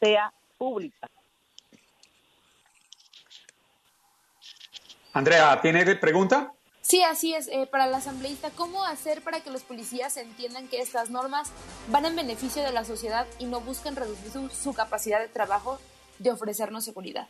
[0.00, 1.08] sea pública.
[5.12, 6.52] Andrea, ¿tiene pregunta?
[6.84, 7.48] Sí, así es.
[7.48, 11.50] Eh, para la asambleísta, ¿cómo hacer para que los policías entiendan que estas normas
[11.88, 15.78] van en beneficio de la sociedad y no busquen reducir su, capacidad de trabajo
[16.18, 17.26] de ofrecernos seguridad?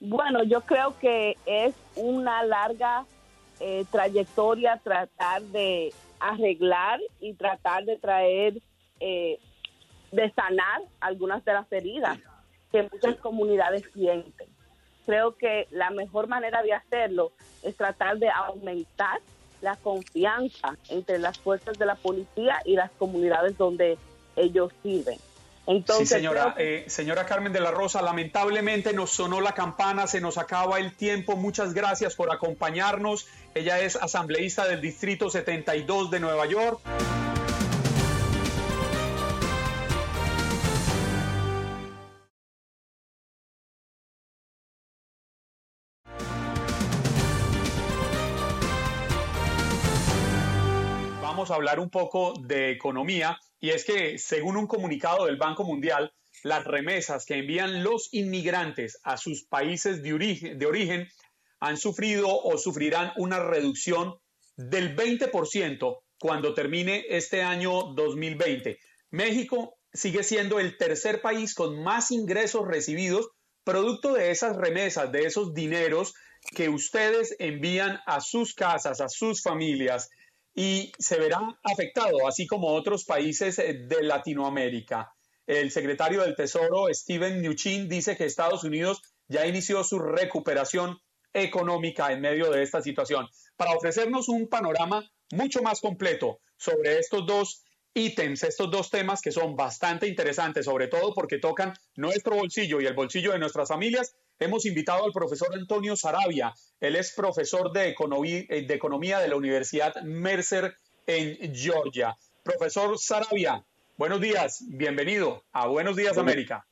[0.00, 3.04] Bueno, yo creo que es una larga
[3.60, 8.60] eh, trayectoria tratar de arreglar y tratar de traer,
[9.00, 9.38] eh,
[10.12, 12.18] de sanar algunas de las heridas
[12.70, 14.48] que muchas comunidades sienten
[15.08, 17.32] creo que la mejor manera de hacerlo
[17.62, 19.18] es tratar de aumentar
[19.62, 23.96] la confianza entre las fuerzas de la policía y las comunidades donde
[24.36, 25.18] ellos viven.
[25.68, 30.20] Entonces, sí, señora, eh, señora Carmen de la Rosa, lamentablemente nos sonó la campana, se
[30.20, 31.36] nos acaba el tiempo.
[31.36, 33.28] Muchas gracias por acompañarnos.
[33.54, 36.80] Ella es asambleísta del Distrito 72 de Nueva York.
[51.50, 56.12] a hablar un poco de economía y es que según un comunicado del Banco Mundial,
[56.44, 61.08] las remesas que envían los inmigrantes a sus países de origen,
[61.60, 64.14] han sufrido o sufrirán una reducción
[64.56, 68.78] del 20% cuando termine este año 2020.
[69.10, 73.30] México sigue siendo el tercer país con más ingresos recibidos
[73.64, 76.14] producto de esas remesas, de esos dineros
[76.54, 80.10] que ustedes envían a sus casas, a sus familias
[80.54, 85.12] y se verá afectado, así como otros países eh, de Latinoamérica.
[85.46, 90.98] El secretario del Tesoro, Steven Mnuchin, dice que Estados Unidos ya inició su recuperación
[91.32, 93.28] económica en medio de esta situación.
[93.56, 99.32] Para ofrecernos un panorama mucho más completo sobre estos dos ítems, estos dos temas que
[99.32, 104.14] son bastante interesantes, sobre todo porque tocan nuestro bolsillo y el bolsillo de nuestras familias,
[104.38, 106.54] hemos invitado al profesor Antonio Sarabia.
[106.80, 110.76] Él es profesor de economía, eh, de economía de la Universidad Mercer
[111.06, 112.16] en Georgia.
[112.42, 113.64] Profesor Sarabia,
[113.96, 116.66] buenos días, bienvenido a Buenos Días América.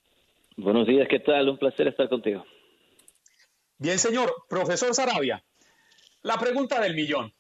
[0.56, 1.48] Buenos días, ¿qué tal?
[1.48, 2.44] Un placer estar contigo.
[3.78, 4.32] Bien, señor.
[4.48, 5.44] Profesor Sarabia,
[6.22, 7.32] la pregunta del millón.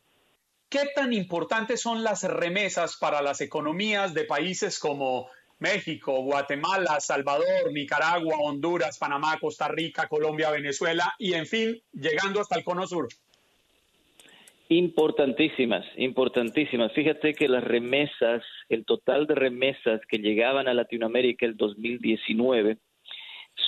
[0.68, 7.72] ¿Qué tan importantes son las remesas para las economías de países como México, Guatemala, Salvador,
[7.72, 13.08] Nicaragua, Honduras, Panamá, Costa Rica, Colombia, Venezuela y, en fin, llegando hasta el Cono Sur.
[14.68, 16.92] Importantísimas, importantísimas.
[16.92, 22.76] Fíjate que las remesas, el total de remesas que llegaban a Latinoamérica el 2019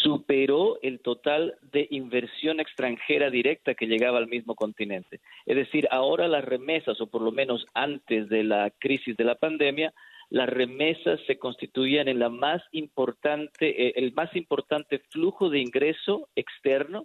[0.02, 5.20] superó el total de inversión extranjera directa que llegaba al mismo continente.
[5.46, 9.36] Es decir, ahora las remesas, o por lo menos antes de la crisis de la
[9.36, 9.94] pandemia,
[10.30, 16.28] las remesas se constituían en la más importante, eh, el más importante flujo de ingreso
[16.34, 17.02] externo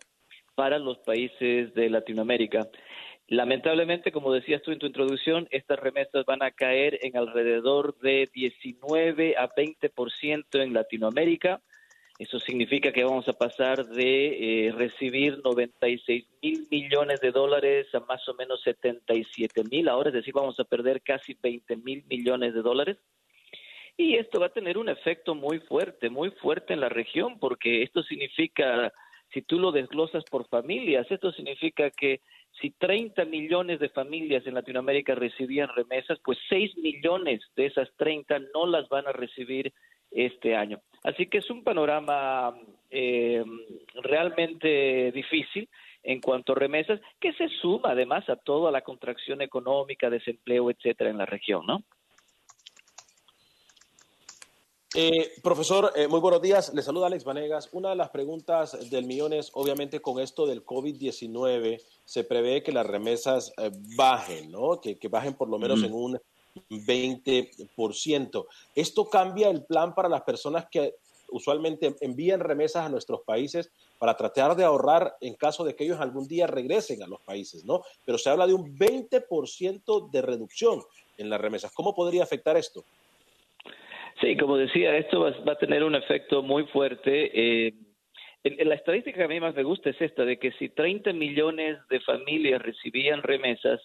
[0.55, 2.67] para los países de Latinoamérica.
[3.27, 8.29] Lamentablemente, como decías tú en tu introducción, estas remesas van a caer en alrededor de
[8.33, 11.61] 19 a 20% en Latinoamérica.
[12.19, 18.01] Eso significa que vamos a pasar de eh, recibir 96 mil millones de dólares a
[18.01, 22.53] más o menos 77 mil ahora, es decir, vamos a perder casi 20 mil millones
[22.53, 22.97] de dólares.
[23.97, 27.81] Y esto va a tener un efecto muy fuerte, muy fuerte en la región, porque
[27.81, 28.93] esto significa,
[29.31, 32.21] si tú lo desglosas por familias, esto significa que
[32.61, 38.39] si 30 millones de familias en Latinoamérica recibían remesas, pues 6 millones de esas 30
[38.53, 39.73] no las van a recibir
[40.13, 40.79] este año.
[41.03, 42.55] Así que es un panorama
[42.89, 43.43] eh,
[43.95, 45.69] realmente difícil
[46.03, 51.09] en cuanto a remesas, que se suma además a toda la contracción económica, desempleo, etcétera,
[51.09, 51.81] en la región, ¿no?
[54.95, 56.71] Eh, profesor, eh, muy buenos días.
[56.71, 57.69] Le saluda Alex Vanegas.
[57.71, 62.71] Una de las preguntas del millón es, obviamente, con esto del COVID-19, se prevé que
[62.71, 64.79] las remesas eh, bajen, ¿no?
[64.79, 66.19] Que, bajen por lo menos en un
[66.69, 68.47] 20%.
[68.75, 70.95] ¿Esto cambia el plan para las personas que
[71.33, 75.99] usualmente envían remesas a nuestros países para tratar de ahorrar en caso de que ellos
[75.99, 77.81] algún día regresen a los países, ¿no?
[78.05, 80.81] Pero se habla de un 20% de reducción
[81.17, 81.71] en las remesas.
[81.73, 82.83] ¿Cómo podría afectar esto?
[84.21, 87.31] Sí, como decía, esto va, a tener un efecto muy fuerte.
[87.67, 87.73] Eh,
[88.43, 91.79] la estadística que a mí más me gusta es esta, de que si 30 millones
[91.89, 93.81] de familias recibían remesas,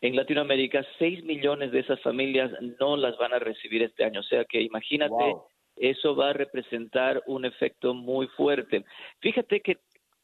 [0.00, 4.20] en Latinoamérica 6 millones de esas familias no las van a recibir este año.
[4.20, 5.36] O sea que imagínate,
[5.76, 8.84] eso va a representar un efecto muy fuerte.
[9.20, 9.78] Fíjate que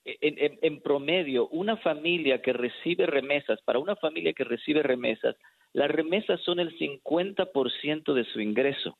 [0.04, 5.36] en, en, promedio, una familia que recibe remesas, para una familia que recibe remesas,
[5.72, 8.98] las remesas son el 50% de su ingreso.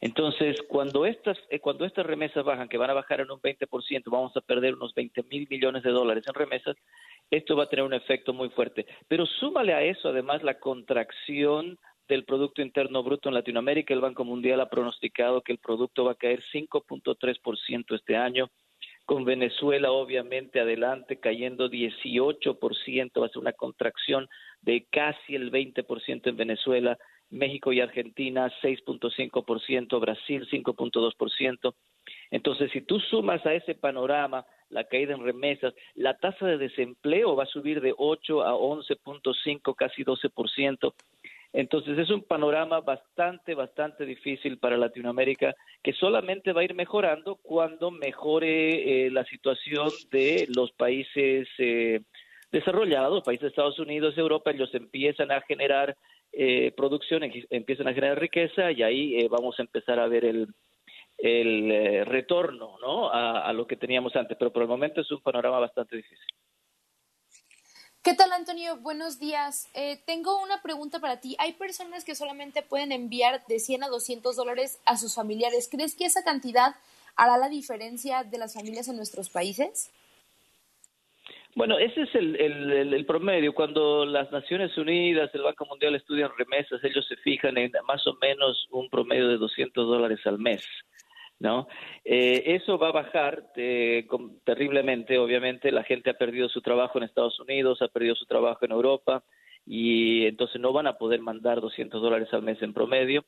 [0.00, 4.10] Entonces, cuando estas, eh, cuando estas remesas bajan, que van a bajar en un 20%,
[4.10, 6.76] vamos a perder unos 20 mil millones de dólares en remesas,
[7.30, 8.86] esto va a tener un efecto muy fuerte.
[9.08, 11.78] Pero súmale a eso, además, la contracción
[12.08, 13.92] del Producto Interno Bruto en Latinoamérica.
[13.92, 18.50] El Banco Mundial ha pronosticado que el producto va a caer 5.3% este año,
[19.04, 24.28] con Venezuela obviamente adelante cayendo 18%, va a ser una contracción
[24.60, 26.98] de casi el 20% en Venezuela,
[27.30, 31.74] México y Argentina 6.5%, Brasil 5.2%.
[32.30, 37.36] Entonces, si tú sumas a ese panorama la caída en remesas, la tasa de desempleo
[37.36, 40.92] va a subir de 8 a 11.5, casi 12%.
[41.52, 47.36] Entonces es un panorama bastante, bastante difícil para Latinoamérica que solamente va a ir mejorando
[47.36, 52.00] cuando mejore eh, la situación de los países eh,
[52.52, 55.96] desarrollados, países de Estados Unidos, Europa, ellos empiezan a generar
[56.32, 60.48] eh, producción, empiezan a generar riqueza y ahí vamos a empezar a ver el,
[61.18, 63.10] el retorno ¿no?
[63.10, 64.36] a lo que teníamos antes.
[64.38, 66.26] Pero por el momento es un panorama bastante difícil.
[68.06, 68.76] ¿Qué tal, Antonio?
[68.76, 69.66] Buenos días.
[69.74, 71.34] Eh, tengo una pregunta para ti.
[71.40, 75.68] Hay personas que solamente pueden enviar de 100 a 200 dólares a sus familiares.
[75.68, 76.76] ¿Crees que esa cantidad
[77.16, 79.90] hará la diferencia de las familias en nuestros países?
[81.56, 83.54] Bueno, ese es el, promedio.
[83.54, 88.14] Cuando las Naciones Unidas, el Banco Mundial estudian remesas, ellos se fijan en más o
[88.20, 90.62] menos un promedio de 200 dólares al mes.
[91.38, 91.66] ¿no?
[92.04, 94.06] Eh, eso va a bajar eh,
[94.44, 98.66] terriblemente, obviamente, la gente ha perdido su trabajo en Estados Unidos, ha perdido su trabajo
[98.66, 99.24] en Europa
[99.64, 103.24] y entonces no van a poder mandar 200 dólares al mes en promedio.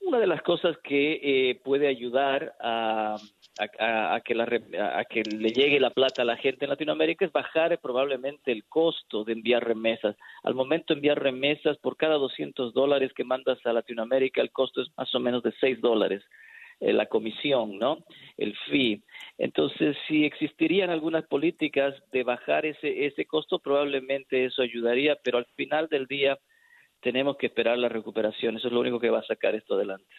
[0.00, 3.16] Una de las cosas que eh, puede ayudar a,
[3.58, 4.34] a, que
[4.78, 8.64] a, que le llegue la plata a la gente en Latinoamérica es bajar probablemente el
[8.64, 10.16] costo de enviar remesas.
[10.42, 14.88] Al momento enviar remesas, por cada 200 dólares que mandas a Latinoamérica, el costo es
[14.96, 16.22] más o menos de 6 dólares.
[16.78, 18.04] Eh, la comisión, ¿no?
[18.36, 19.02] El fee.
[19.38, 25.46] Entonces, si existirían algunas políticas de bajar ese, ese costo, probablemente eso ayudaría, pero al
[25.56, 26.38] final del día
[27.00, 28.56] tenemos que esperar la recuperación.
[28.56, 30.14] Eso es lo único que va a sacar esto adelante.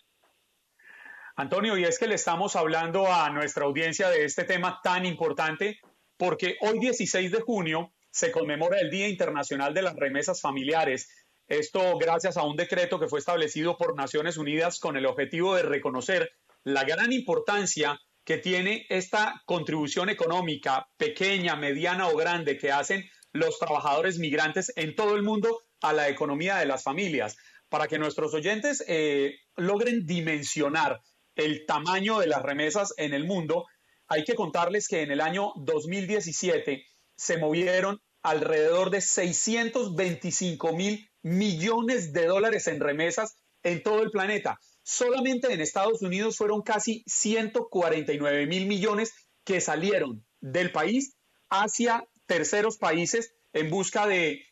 [1.40, 5.80] Antonio, y es que le estamos hablando a nuestra audiencia de este tema tan importante
[6.18, 11.10] porque hoy 16 de junio se conmemora el Día Internacional de las Remesas Familiares.
[11.48, 15.62] Esto gracias a un decreto que fue establecido por Naciones Unidas con el objetivo de
[15.62, 16.32] reconocer
[16.64, 23.60] la gran importancia que tiene esta contribución económica pequeña, mediana o grande que hacen los
[23.60, 27.38] trabajadores migrantes en todo el mundo a la economía de las familias.
[27.70, 31.00] Para que nuestros oyentes eh, logren dimensionar
[31.38, 33.66] el tamaño de las remesas en el mundo,
[34.08, 36.86] hay que contarles que en el año 2017
[37.16, 44.60] se movieron alrededor de 625 mil millones de dólares en remesas en todo el planeta.
[44.84, 49.14] Solamente en Estados Unidos fueron casi 149 mil millones
[49.44, 51.18] que salieron del país
[51.50, 54.46] hacia terceros países en busca de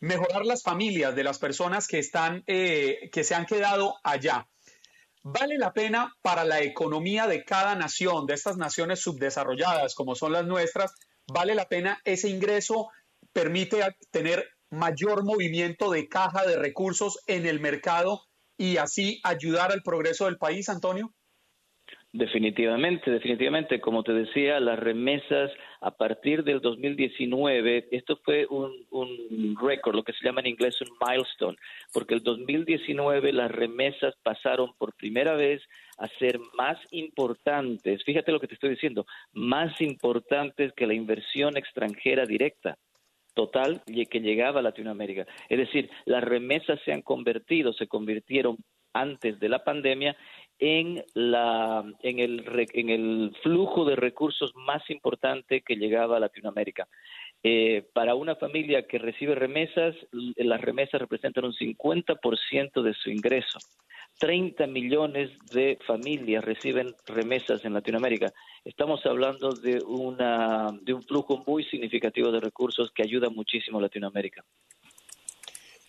[0.00, 4.49] mejorar las familias de las personas que están eh, que se han quedado allá.
[5.22, 10.32] Vale la pena para la economía de cada nación, de estas naciones subdesarrolladas como son
[10.32, 10.94] las nuestras,
[11.26, 12.88] vale la pena ese ingreso,
[13.32, 18.22] permite tener mayor movimiento de caja de recursos en el mercado
[18.56, 21.12] y así ayudar al progreso del país, Antonio?
[22.12, 23.80] Definitivamente, definitivamente.
[23.80, 25.50] Como te decía, las remesas
[25.80, 30.78] a partir del 2019, esto fue un, un récord, lo que se llama en inglés
[30.80, 31.56] un milestone,
[31.92, 35.62] porque el 2019 las remesas pasaron por primera vez
[35.96, 41.56] a ser más importantes, fíjate lo que te estoy diciendo, más importantes que la inversión
[41.56, 42.76] extranjera directa
[43.34, 45.26] total que llegaba a Latinoamérica.
[45.48, 48.56] Es decir, las remesas se han convertido, se convirtieron
[48.92, 50.16] antes de la pandemia
[50.60, 56.86] en, la, en, el, en el flujo de recursos más importante que llegaba a Latinoamérica.
[57.42, 63.58] Eh, para una familia que recibe remesas, las remesas representan un 50% de su ingreso.
[64.18, 68.30] 30 millones de familias reciben remesas en Latinoamérica.
[68.62, 73.82] Estamos hablando de, una, de un flujo muy significativo de recursos que ayuda muchísimo a
[73.82, 74.44] Latinoamérica.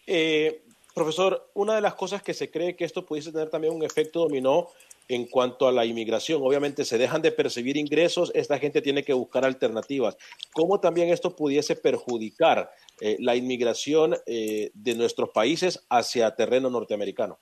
[0.07, 0.61] Eh,
[0.94, 4.20] profesor, una de las cosas que se cree que esto pudiese tener también un efecto
[4.22, 4.68] dominó
[5.08, 6.42] en cuanto a la inmigración.
[6.42, 10.18] Obviamente se dejan de percibir ingresos, esta gente tiene que buscar alternativas.
[10.54, 12.72] ¿Cómo también esto pudiese perjudicar
[13.02, 17.39] eh, la inmigración eh, de nuestros países hacia terreno norteamericano?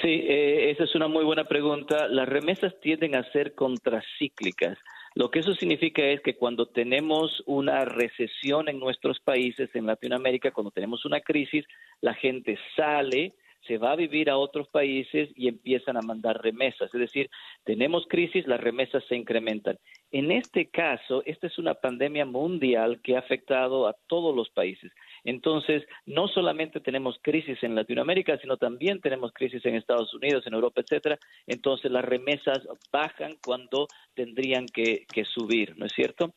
[0.00, 2.08] Sí, eh, esa es una muy buena pregunta.
[2.08, 4.78] Las remesas tienden a ser contracíclicas.
[5.14, 10.50] Lo que eso significa es que cuando tenemos una recesión en nuestros países, en Latinoamérica,
[10.50, 11.64] cuando tenemos una crisis,
[12.00, 13.34] la gente sale,
[13.66, 16.92] se va a vivir a otros países y empiezan a mandar remesas.
[16.92, 17.30] Es decir,
[17.64, 19.78] tenemos crisis, las remesas se incrementan.
[20.10, 24.92] En este caso, esta es una pandemia mundial que ha afectado a todos los países.
[25.24, 30.54] Entonces, no solamente tenemos crisis en Latinoamérica, sino también tenemos crisis en Estados Unidos, en
[30.54, 31.18] Europa, etcétera.
[31.46, 32.60] Entonces, las remesas
[32.92, 36.34] bajan cuando tendrían que, subir, ¿no es cierto?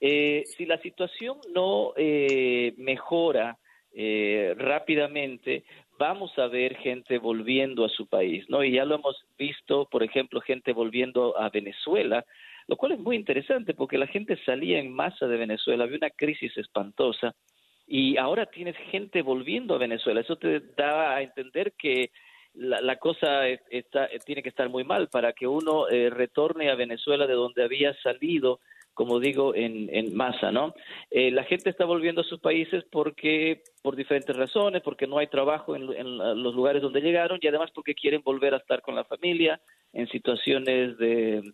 [0.00, 3.58] Eh, si la situación no eh, mejora
[3.92, 5.64] eh, rápidamente,
[5.98, 8.62] vamos a ver gente volviendo a su país, ¿no?
[8.62, 12.24] Y ya lo hemos visto, por ejemplo, gente volviendo a Venezuela,
[12.68, 16.10] lo cual es muy interesante porque la gente salía en masa de Venezuela, había una
[16.10, 17.34] crisis espantosa
[17.88, 20.20] y ahora tienes gente volviendo a Venezuela.
[20.20, 22.10] Eso te da a entender que
[22.54, 27.26] la, cosa está, tiene que estar muy mal para que uno eh, retorne a Venezuela
[27.26, 28.60] de donde había salido
[28.98, 30.74] como digo, en, en masa, ¿no?
[31.08, 35.28] Eh, la gente está volviendo a sus países porque, por diferentes razones, porque no hay
[35.28, 39.04] trabajo en, los lugares donde llegaron y además porque quieren volver a estar con la
[39.04, 39.60] familia
[39.92, 41.44] en situaciones de,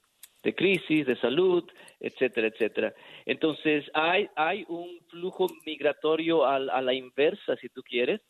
[0.45, 1.65] de crisis, de salud,
[1.99, 2.95] etcétera, etcétera.
[3.27, 8.21] Entonces, hay, hay un flujo migratorio a, a la inversa, si tú quieres,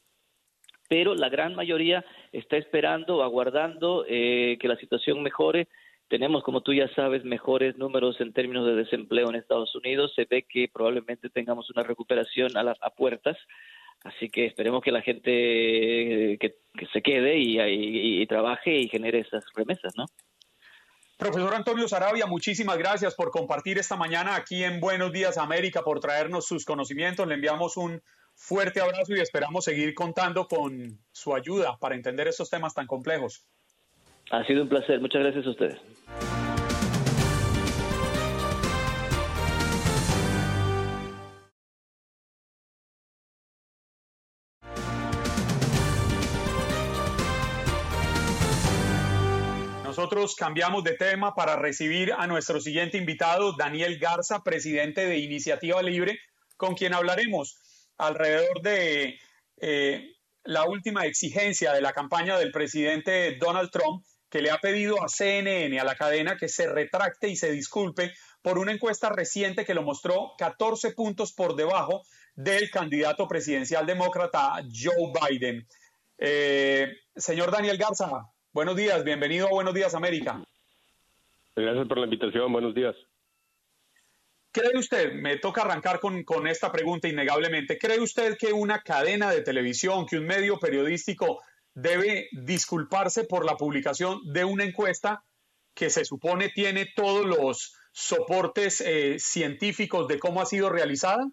[0.89, 5.69] pero la gran mayoría está esperando, aguardando eh, que la situación mejore
[6.09, 10.13] tenemos, como tú ya sabes, mejores números en términos de desempleo en Estados Unidos.
[10.15, 13.37] Se ve que probablemente tengamos una recuperación a, las a puertas.
[14.05, 15.31] Así que esperemos que la gente
[16.39, 16.55] que,
[16.93, 20.05] se quede y, trabaje y genere esas remesas, ¿no?
[21.17, 26.01] Profesor Antonio Sarabia, muchísimas gracias por compartir esta mañana aquí en Buenos Días América, por
[26.01, 27.27] traernos sus conocimientos.
[27.29, 28.03] Le enviamos un
[28.35, 33.47] fuerte abrazo y esperamos seguir contando con su ayuda para entender estos temas tan complejos.
[34.33, 35.01] Ha sido un placer.
[35.01, 35.79] Muchas gracias a ustedes.
[50.05, 55.81] Nosotros cambiamos de tema para recibir a nuestro siguiente invitado, Daniel Garza, presidente de Iniciativa
[55.81, 56.19] Libre,
[56.59, 57.57] con quien hablaremos
[57.97, 59.19] alrededor de
[59.63, 65.03] eh, la última exigencia de la campaña del presidente Donald Trump que le ha pedido
[65.03, 69.65] a CNN, a la cadena, que se retracte y se disculpe por una encuesta reciente
[69.65, 72.03] que lo mostró 14 puntos por debajo
[72.35, 75.67] del candidato presidencial demócrata Joe Biden.
[76.19, 80.43] Eh, señor Daniel Garza, buenos días, bienvenido a Buenos Días América.
[81.55, 82.95] Gracias por la invitación, buenos días.
[84.53, 89.31] ¿Cree usted, me toca arrancar con, con esta pregunta innegablemente, ¿cree usted que una cadena
[89.31, 91.43] de televisión, que un medio periodístico
[91.75, 95.25] debe disculparse por la publicación de una encuesta
[95.75, 101.27] que se supone tiene todos los soportes eh, científicos de cómo ha sido realizada?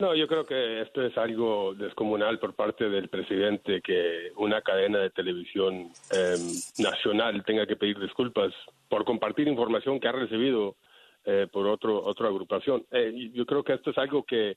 [0.00, 5.00] No, yo creo que esto es algo descomunal por parte del presidente que una cadena
[5.00, 6.40] de televisión em,
[6.78, 8.52] nacional tenga que pedir disculpas
[8.88, 10.76] por compartir información que ha recibido
[11.24, 12.86] eh, por otro, otra agrupación.
[12.92, 14.56] Eh, yo creo que esto es algo que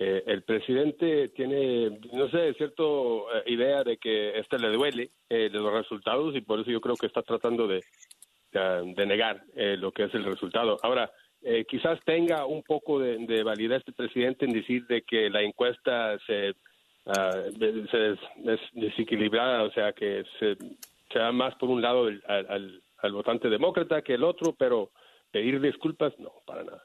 [0.00, 5.50] eh, el presidente tiene, no sé, cierta eh, idea de que este le duele eh,
[5.50, 7.82] de los resultados y por eso yo creo que está tratando de,
[8.52, 10.76] de, negar lo que es el resultado.
[10.84, 11.10] Ahora,
[11.68, 16.50] quizás tenga un poco de, validez el presidente en decir de que la encuesta se,
[16.50, 20.56] uh, se es desequilibrada, o sea, que se,
[21.12, 24.90] se da más por un lado al, al votante demócrata que el otro, pero
[25.30, 26.82] pedir disculpas, no, para nada.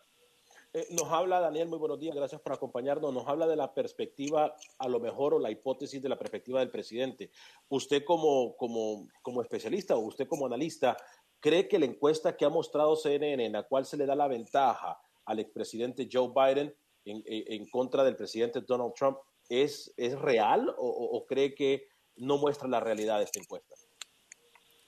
[0.76, 3.14] Eh, nos habla, Daniel, muy buenos días, gracias por acompañarnos.
[3.14, 6.72] Nos habla de la perspectiva, a lo mejor, o la hipótesis de la perspectiva del
[6.72, 7.30] presidente.
[7.70, 10.98] Usted como, como, como especialista o usted como analista,
[11.44, 14.28] ¿cree que la encuesta que ha mostrado CNN, en la cual se le da la
[14.28, 16.74] ventaja al expresidente Joe Biden
[17.06, 19.18] en, contra del presidente Donald Trump,
[19.50, 23.76] es, es real o cree que no muestra la realidad de esta encuesta?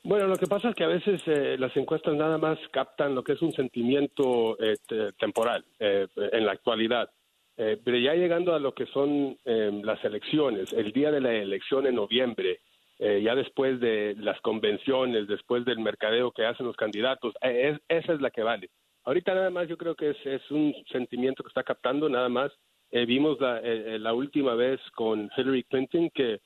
[0.05, 3.23] Bueno, lo que pasa es que a veces eh, las encuestas nada más captan lo
[3.23, 4.75] que es un sentimiento eh,
[5.17, 7.09] temporal eh, en la actualidad.
[7.55, 11.95] pero ya llegando a lo que son las elecciones, el día de la elección en
[11.95, 12.59] noviembre,
[12.97, 18.31] ya después de las convenciones, después del mercadeo que hacen los candidatos, esa es la
[18.31, 18.69] que vale.
[19.03, 22.51] Ahorita nada más yo creo que es, es un sentimiento que está captando, nada más.
[22.91, 26.39] vimos la, la última vez con Hillary Clinton que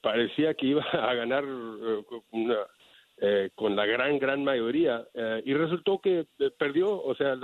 [0.00, 2.56] parecía que iba a ganar una,
[3.18, 7.36] eh, con la gran, gran mayoría, eh, y resultó que eh, perdió, o sea,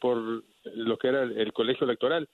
[0.00, 2.28] por lo que era el, colegio electoral.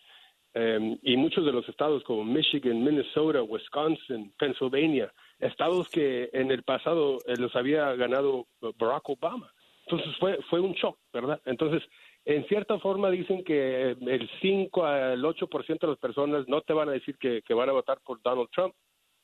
[1.02, 5.10] y muchos de los estados como Michigan, Minnesota, Wisconsin, Pennsylvania,
[5.42, 8.46] estados que en el pasado los había ganado
[8.78, 9.52] Barack Obama.
[9.86, 11.40] Entonces fue, fue un shock, ¿verdad?
[11.44, 11.82] Entonces,
[12.24, 16.88] en cierta forma dicen que el 5 al 8% de las personas no te van
[16.88, 18.74] a decir que, van a votar por Donald Trump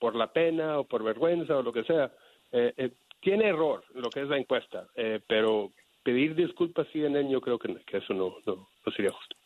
[0.00, 2.10] por la pena o por vergüenza o lo que sea.
[2.50, 2.90] Eh, eh,
[3.20, 7.76] tiene error lo que es la encuesta, eh, pero pedir disculpas CNN yo creo que,
[7.92, 9.36] eso no, no, no sería justo.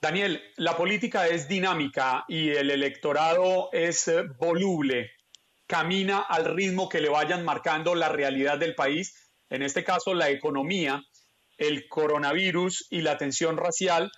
[0.00, 5.12] Daniel, la política es dinámica y el electorado es voluble,
[5.72, 10.28] camina al ritmo que le vayan marcando la realidad del país, en este caso la
[10.28, 11.02] economía,
[11.56, 14.12] el coronavirus y la tensión racial,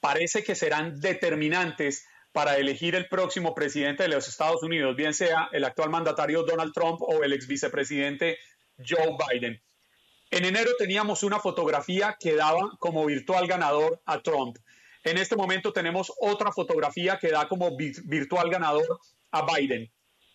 [0.00, 5.48] parece que serán determinantes para elegir el próximo presidente de los Estados Unidos, bien sea
[5.52, 8.38] el actual mandatario Donald Trump o el ex vicepresidente
[8.76, 9.62] Joe Biden.
[10.32, 14.56] En enero teníamos una fotografía que daba como virtual ganador a Trump.
[15.04, 18.98] En este momento tenemos otra fotografía que da como virtual ganador
[19.30, 19.88] a Biden.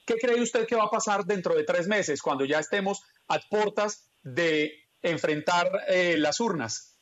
[0.08, 3.40] ¿Qué cree usted que va a pasar dentro de tres meses, cuando ya estemos a
[3.50, 6.98] puertas de enfrentar eh, las urnas?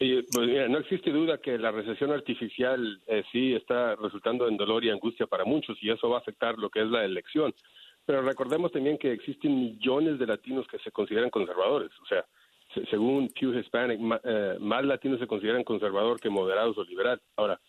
[0.00, 0.26] Pues,
[0.68, 5.28] no existe duda que la recesión artificial eh, sí está resultando en dolor y angustia
[5.28, 7.54] para muchos y eso va a afectar lo que es la elección.
[8.04, 11.92] Pero recordemos también que existen millones de latinos que se consideran conservadores.
[12.02, 12.24] O sea,
[12.90, 17.20] según Pew Hispanic, eh, más latinos se consideran conservador que moderados o liberal.
[17.36, 17.60] Ahora,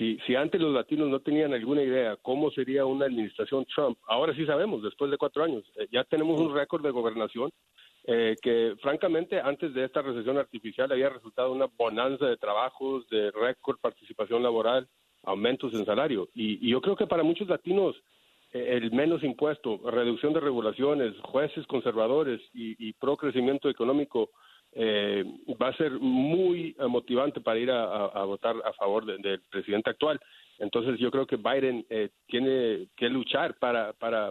[0.00, 4.34] si, si antes los latinos no tenían alguna idea cómo sería una administración Trump, ahora
[4.34, 5.62] sí sabemos, después de cuatro años.
[5.92, 7.50] ya tenemos un récord de gobernación
[8.04, 13.30] eh, que francamente antes de esta recesión artificial había resultado una bonanza de trabajos, de
[13.30, 14.88] récord participación laboral,
[15.24, 16.30] aumentos en salario.
[16.34, 17.94] Y, yo creo que para muchos latinos
[18.54, 24.30] eh, el menos impuesto, reducción de regulaciones, jueces conservadores y, pro crecimiento económico
[24.72, 25.24] eh,
[25.60, 30.20] va a ser muy motivante para ir a, votar a favor del presidente actual.
[30.58, 31.86] Entonces yo creo que Biden
[32.26, 34.30] tiene que luchar para, para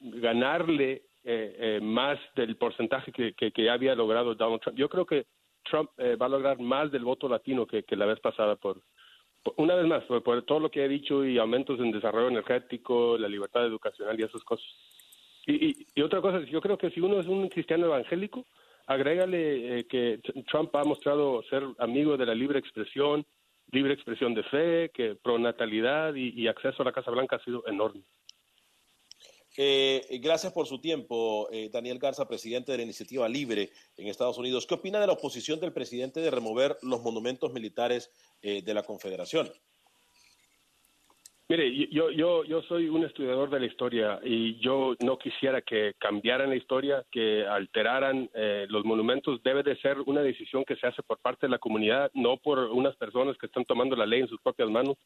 [0.00, 4.78] ganarle eh, eh, más del porcentaje que, que, ya había logrado Donald Trump.
[4.78, 5.26] Yo creo que
[5.64, 8.80] Trump eh, va a lograr más del voto latino que, la vez pasada por,
[9.56, 13.28] una vez más, por, todo lo que he dicho y aumentos en desarrollo energético, la
[13.28, 14.66] libertad educacional y esas cosas.
[15.46, 18.46] Y, y, otra cosa, yo creo que si uno es un cristiano evangélico,
[18.92, 20.20] agrégale que
[20.50, 23.24] Trump ha mostrado ser amigo de la libre expresión,
[23.70, 27.66] libre expresión de fe, que pronatalidad y, y acceso a la Casa Blanca ha sido
[27.66, 28.02] enorme.
[29.56, 34.38] Eh, gracias por su tiempo, eh, Daniel Garza, presidente de la Iniciativa Libre en Estados
[34.38, 34.66] Unidos.
[34.66, 38.10] ¿Qué opina de la oposición del presidente de remover los monumentos militares
[38.42, 39.50] eh, de la Confederación?
[41.50, 45.94] Mire, yo, yo, yo soy un estudiador de la historia y yo no quisiera que
[45.98, 48.30] cambiaran la historia, que alteraran
[48.68, 49.42] los monumentos.
[49.42, 52.60] Debe de ser una decisión que se hace por parte de la comunidad, no por
[52.60, 54.96] unas personas que están tomando la ley en sus propias manos.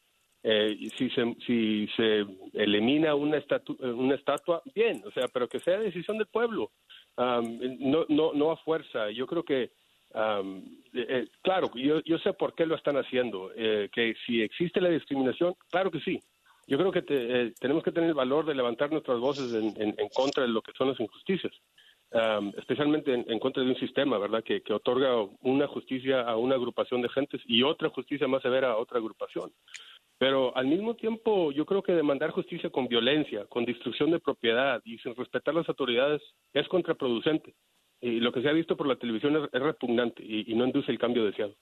[0.43, 3.43] Eh, si, se, si se elimina una,
[3.81, 6.73] una estatua, bien, o sea, pero que sea decisión del pueblo,
[7.17, 9.11] no, no, no a fuerza.
[9.13, 13.89] Yo creo que, eh, eh, claro, yo, yo sé por qué lo están haciendo, eh,
[13.91, 16.21] que si existe la discriminación, claro que sí.
[16.67, 20.45] Yo creo que tenemos que tener el valor de levantar nuestras voces en, en, contra
[20.45, 21.53] de lo que son las injusticias.
[22.57, 27.09] especialmente en, contra de un sistema, ¿verdad?, que, otorga una justicia a una agrupación de
[27.09, 29.53] gentes y otra justicia más severa a otra agrupación.
[30.17, 34.81] Pero al mismo tiempo, yo creo que demandar justicia con violencia, con destrucción de propiedad
[34.85, 37.55] y sin respetar las autoridades es contraproducente.
[38.01, 40.99] Y lo que se ha visto por la televisión es, repugnante y no induce el
[40.99, 41.55] cambio deseado.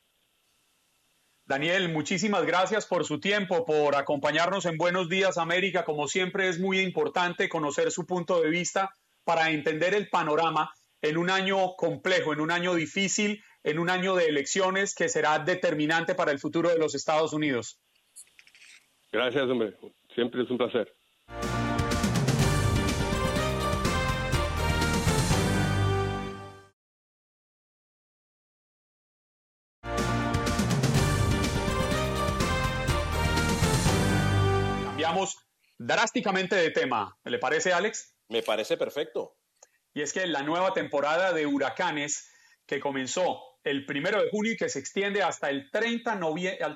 [1.53, 5.85] Daniel, muchísimas gracias por su tiempo, por acompañarnos en Buenos Días América.
[5.85, 10.73] Como siempre es muy importante conocer su punto de vista para entender el panorama
[11.03, 15.41] en un año complejo, en un año difícil, en un año de elecciones que será
[15.41, 17.79] determinante para el futuro de los Estados Unidos.
[19.13, 19.77] Gracias, hombre.
[20.15, 20.91] Siempre es un placer.
[35.93, 37.19] Drásticamente de tema.
[37.25, 38.15] ¿Le parece, Alex?
[38.29, 39.37] Me parece perfecto.
[39.95, 42.31] Y es que la nueva temporada de huracanes
[42.67, 46.19] que comenzó el primero de junio y que se extiende hasta el 30,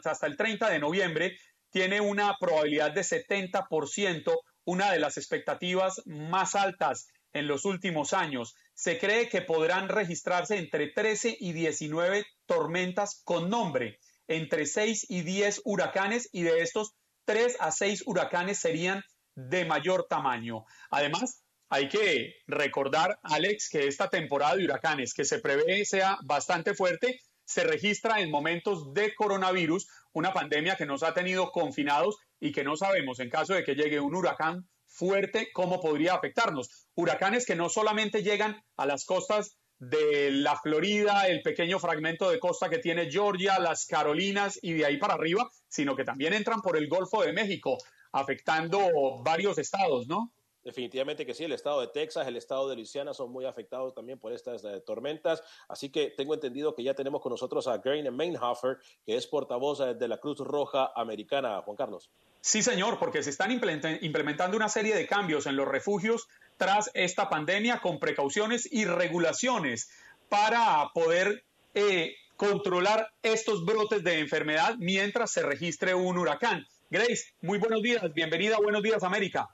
[0.05, 1.37] hasta el 30 de noviembre
[1.71, 8.55] tiene una probabilidad de 70%, una de las expectativas más altas en los últimos años.
[8.75, 13.99] Se cree que podrán registrarse entre 13 y 19 tormentas con nombre,
[14.29, 16.95] entre 6 y 10 huracanes y de estos
[17.27, 19.05] 3 a 6 huracanes serían
[19.35, 20.64] de mayor tamaño.
[20.91, 26.74] Además, hay que recordar, Alex, que esta temporada de huracanes que se prevé sea bastante
[26.74, 32.53] fuerte, se registra en momentos de coronavirus, una pandemia que nos ha tenido confinados y
[32.53, 36.89] que no sabemos en caso de que llegue un huracán fuerte, cómo podría afectarnos.
[36.95, 42.39] Huracanes que no solamente llegan a las costas de la Florida, el pequeño fragmento de
[42.39, 46.61] costa que tiene Georgia, las Carolinas y de ahí para arriba, sino que también entran
[46.61, 47.77] por el Golfo de México,
[48.12, 48.81] afectando
[49.22, 50.33] varios estados, ¿no?
[50.66, 54.18] Definitivamente que sí, el estado de Texas, el estado de Luisiana son muy afectados también
[54.18, 55.41] por estas eh, tormentas.
[55.68, 59.79] Así que tengo entendido que ya tenemos con nosotros a Grain Mainhofer, que es portavoz
[59.79, 61.62] eh, de la Cruz Roja Americana.
[61.62, 62.11] Juan Carlos.
[62.41, 67.28] Sí, señor, porque se están implementando una serie de cambios en los refugios tras esta
[67.28, 69.90] pandemia con precauciones y regulaciones
[70.28, 71.44] para poder
[71.74, 76.66] eh, controlar estos brotes de enfermedad mientras se registre un huracán.
[76.90, 79.48] Grace, muy buenos días, bienvenida Buenos Días América.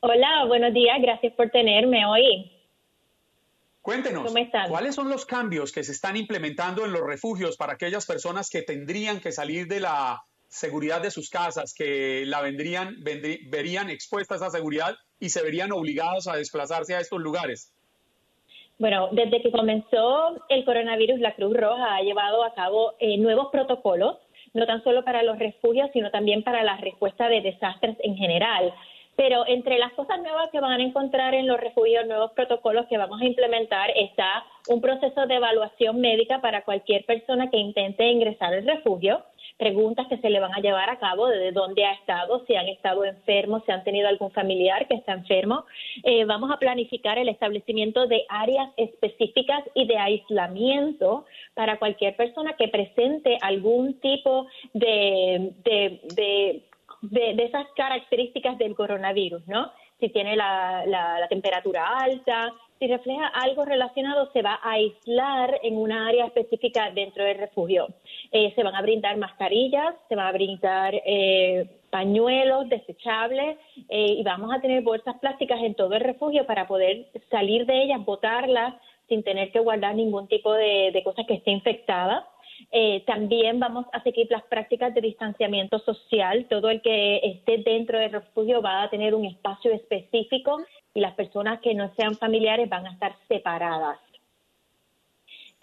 [0.00, 2.50] Hola, buenos días, gracias por tenerme hoy.
[3.80, 4.32] Cuéntenos,
[4.68, 8.62] ¿cuáles son los cambios que se están implementando en los refugios para aquellas personas que
[8.62, 10.24] tendrían que salir de la
[10.54, 15.72] seguridad de sus casas, que la vendrían, verían expuesta a esa seguridad y se verían
[15.72, 17.72] obligados a desplazarse a estos lugares?
[18.78, 23.48] Bueno, desde que comenzó el coronavirus, la Cruz Roja ha llevado a cabo eh, nuevos
[23.50, 24.18] protocolos,
[24.52, 28.72] no tan solo para los refugios, sino también para la respuesta de desastres en general.
[29.16, 32.98] Pero entre las cosas nuevas que van a encontrar en los refugios, nuevos protocolos que
[32.98, 38.54] vamos a implementar, está un proceso de evaluación médica para cualquier persona que intente ingresar
[38.54, 39.24] al refugio,
[39.56, 42.68] preguntas que se le van a llevar a cabo de dónde ha estado, si han
[42.68, 45.64] estado enfermos, si han tenido algún familiar que está enfermo.
[46.02, 51.24] Eh, vamos a planificar el establecimiento de áreas específicas y de aislamiento
[51.54, 56.62] para cualquier persona que presente algún tipo de, de
[57.10, 59.70] de, esas características del coronavirus, ¿no?
[60.00, 65.76] Si tiene la, la, temperatura alta, si refleja algo relacionado, se va a aislar en
[65.76, 67.88] una área específica dentro del refugio.
[68.32, 73.56] Eh, se van a brindar mascarillas, se van a brindar eh, pañuelos desechables
[73.88, 77.84] eh, y vamos a tener bolsas plásticas en todo el refugio para poder salir de
[77.84, 78.74] ellas, botarlas
[79.08, 82.26] sin tener que guardar ningún tipo de, de cosa que esté infectada.
[82.70, 86.46] Eh, también vamos a seguir las prácticas de distanciamiento social.
[86.48, 90.58] Todo el que esté dentro del refugio va a tener un espacio específico
[90.92, 93.98] y las personas que no sean familiares van a estar separadas.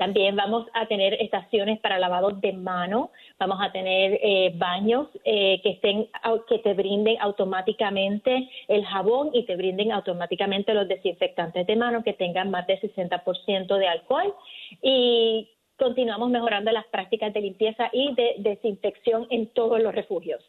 [0.02, 5.62] También vamos a tener estaciones para lavado de mano, vamos a tener eh, baños eh,
[5.62, 6.10] que, estén,
[6.50, 12.14] que te brinden automáticamente el jabón y te brinden automáticamente los desinfectantes de mano que
[12.14, 14.34] tengan más de 60% de alcohol.
[14.82, 15.52] Y
[15.82, 20.44] continuamos mejorando las prácticas de limpieza y de desinfección en todos los refugios.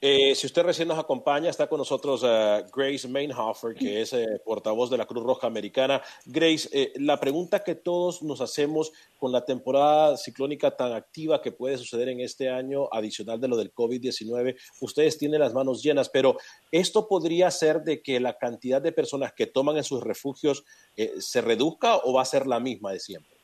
[0.00, 4.24] Eh, si usted recién nos acompaña, está con nosotros uh, Grace Mainhofer, que es eh,
[4.44, 6.00] portavoz de la Cruz Roja Americana.
[6.24, 11.50] Grace, eh, la pregunta que todos nos hacemos con la temporada ciclónica tan activa que
[11.50, 16.08] puede suceder en este año, adicional de lo del COVID-19, ustedes tienen las manos llenas,
[16.08, 16.36] pero
[16.70, 20.64] ¿esto podría ser de que la cantidad de personas que toman en sus refugios
[21.18, 23.35] se reduzca o va a ser la misma de siempre?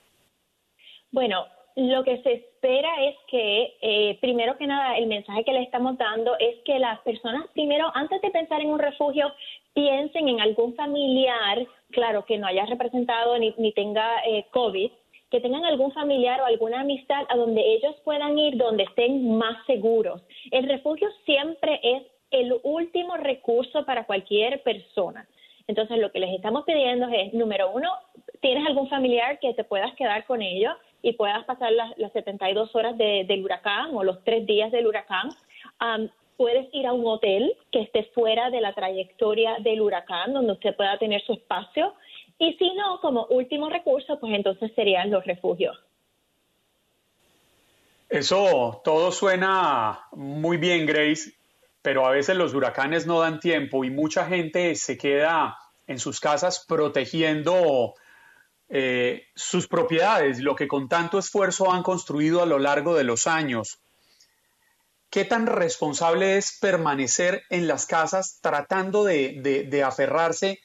[1.12, 1.46] Bueno,
[1.76, 5.98] lo que se espera es que, eh, primero que nada, el mensaje que le estamos
[5.98, 9.30] dando es que las personas, primero, antes de pensar en un refugio,
[9.74, 14.90] piensen en algún familiar, claro, que no haya representado ni, tenga eh, COVID,
[15.30, 19.64] que tengan algún familiar o alguna amistad a donde ellos puedan ir, donde estén más
[19.66, 20.22] seguros.
[20.50, 25.26] El refugio siempre es el último recurso para cualquier persona.
[25.68, 27.90] Entonces, lo que les estamos pidiendo es, número uno,
[28.40, 30.74] ¿tienes algún familiar que te puedas quedar con ellos?
[31.03, 35.30] Y puedas pasar las, las 72 horas del huracán o los tres días del huracán.
[36.36, 40.74] puedes ir a un hotel que esté fuera de la trayectoria del huracán, donde usted
[40.76, 41.94] pueda tener su espacio.
[42.38, 45.76] Y si no, como último recurso, pues entonces serían los refugios.
[48.09, 51.32] Eso todo suena muy bien, Grace,
[51.80, 56.20] pero a veces los huracanes no dan tiempo y mucha gente se queda en sus
[56.20, 57.94] casas protegiendo
[58.74, 63.26] eh, sus propiedades, lo que con tanto esfuerzo han construido a lo largo de los
[63.26, 63.82] años.
[65.10, 70.60] ¿Qué tan responsable es permanecer en las casas tratando de, aferrarse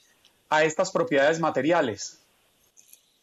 [0.49, 2.25] a estas propiedades materiales?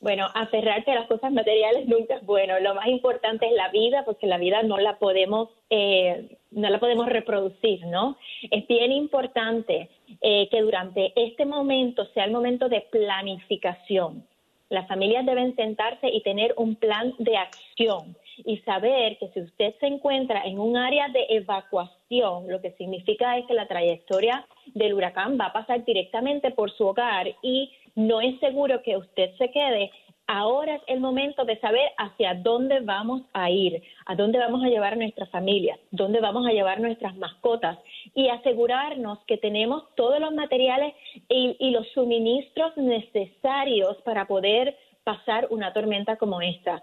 [0.00, 2.60] Bueno, aferrarse a las cosas materiales nunca es bueno.
[2.60, 6.78] Lo más importante es la vida, porque la vida no la podemos, eh, no la
[6.78, 8.18] podemos reproducir, ¿no?
[8.50, 9.88] Es bien importante
[10.20, 14.26] eh, que durante este momento sea el momento de planificación.
[14.74, 19.72] Las familias deben sentarse y tener un plan de acción y saber que si usted
[19.78, 24.44] se encuentra en un área de evacuación, lo que significa es que la trayectoria
[24.74, 29.30] del huracán va a pasar directamente por su hogar y no es seguro que usted
[29.38, 29.92] se quede,
[30.26, 34.68] ahora es el momento de saber hacia dónde vamos a ir, a dónde vamos a
[34.68, 37.78] llevar a nuestras familias, dónde vamos a llevar nuestras mascotas
[38.14, 40.94] y asegurarnos que tenemos todos los materiales
[41.28, 46.82] y, los suministros necesarios para poder pasar una tormenta como esta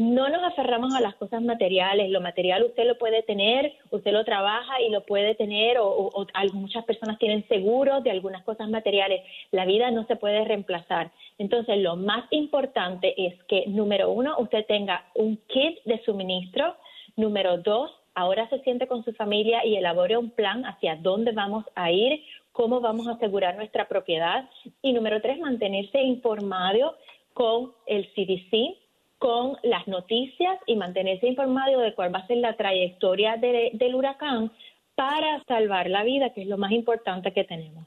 [0.00, 2.08] no nos aferramos a las cosas materiales.
[2.08, 6.86] Lo material usted lo puede tener, usted lo trabaja y lo puede tener, o, muchas
[6.86, 9.20] personas tienen seguros de algunas cosas materiales.
[9.50, 11.10] La vida no se puede reemplazar.
[11.36, 16.76] Entonces, lo más importante es que, número uno, usted tenga un kit de suministro.
[17.16, 21.64] Número dos, ahora se siente con su familia y elabore un plan hacia dónde vamos
[21.74, 24.48] a ir, cómo vamos a asegurar nuestra propiedad.
[24.82, 26.96] Y número tres, mantenerse informado
[27.32, 28.76] con el CDC
[29.20, 34.50] con las noticias y mantenerse informado de cuál va a ser la trayectoria del huracán
[34.94, 37.84] para salvar la vida, que es lo más importante que tenemos.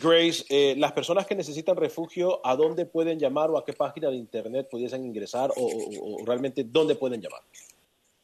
[0.00, 4.08] Grace, eh, las personas que necesitan refugio, ¿a dónde pueden llamar o a qué página
[4.08, 7.42] de internet pudiesen ingresar o, realmente dónde pueden llamar?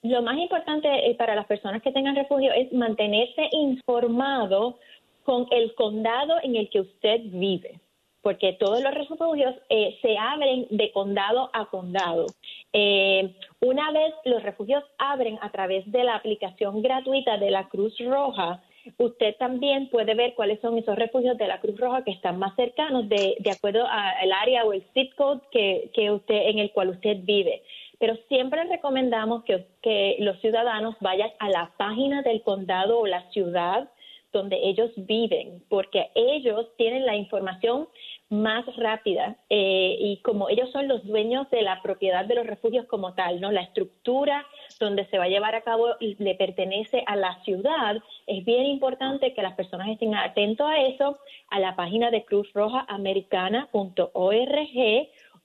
[0.08, 4.78] Lo más importante eh, para las personas que tengan refugio es mantenerse informado
[5.24, 7.80] con el condado en el que usted vive
[8.26, 12.26] porque todos los refugios eh, se abren de condado a condado.
[12.72, 17.96] Eh, una vez los refugios abren a través de la aplicación gratuita de la Cruz
[18.00, 18.64] Roja,
[18.98, 22.56] usted también puede ver cuáles son esos refugios de la Cruz Roja que están más
[22.56, 27.18] cercanos de, acuerdo al área o el zip code que, usted, en el cual usted
[27.22, 27.62] vive.
[27.98, 33.88] Pero siempre recomendamos que, los ciudadanos vayan a la página del condado o la ciudad
[34.32, 37.88] donde ellos viven, porque ellos tienen la información
[38.28, 42.86] más rápida eh, y como ellos son los dueños de la propiedad de los refugios
[42.86, 43.52] como tal, ¿no?
[43.52, 44.44] La estructura
[44.80, 47.96] donde se va a llevar a cabo le pertenece a la ciudad.
[48.26, 51.18] Es bien importante que las personas estén atentos a eso,
[51.48, 53.70] a la página de Cruz Roja Americana.org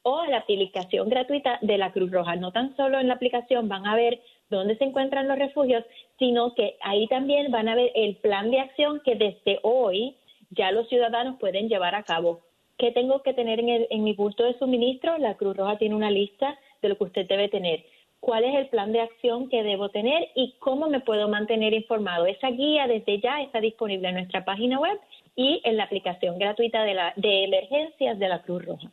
[0.03, 2.35] o a la aplicación gratuita de la Cruz Roja.
[2.35, 5.83] No tan solo en la aplicación van a ver dónde se encuentran los refugios,
[6.19, 10.17] sino que ahí también van a ver el plan de acción que desde hoy
[10.49, 12.41] ya los ciudadanos pueden llevar a cabo
[12.81, 15.15] ¿Qué tengo que tener en, mi bulto de suministro?
[15.19, 17.85] La Cruz Roja tiene una lista de lo que usted debe tener.
[18.19, 22.25] ¿Cuál es el plan de acción que debo tener y cómo me puedo mantener informado?
[22.25, 24.99] Esa guía desde ya está disponible en nuestra página web
[25.35, 28.91] y en la aplicación gratuita de, la, de emergencias de la Cruz Roja.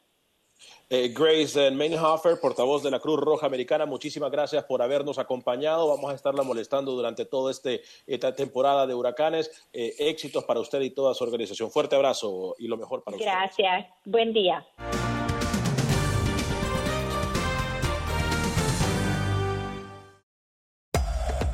[0.90, 5.88] Eh, Grace Meinhofer, portavoz de la Cruz Roja Americana, muchísimas gracias por habernos acompañado.
[5.88, 9.50] Vamos a estarla molestando durante toda este, esta temporada de huracanes.
[9.72, 11.70] Eh, éxitos para usted y toda su organización.
[11.70, 13.28] Fuerte abrazo y lo mejor para usted.
[13.28, 13.86] Gracias.
[14.06, 14.66] Buen día.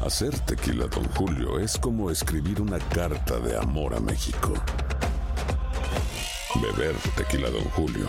[0.01, 4.53] Hacer tequila, don Julio, es como escribir una carta de amor a México.
[6.61, 8.09] Beber tequila, don Julio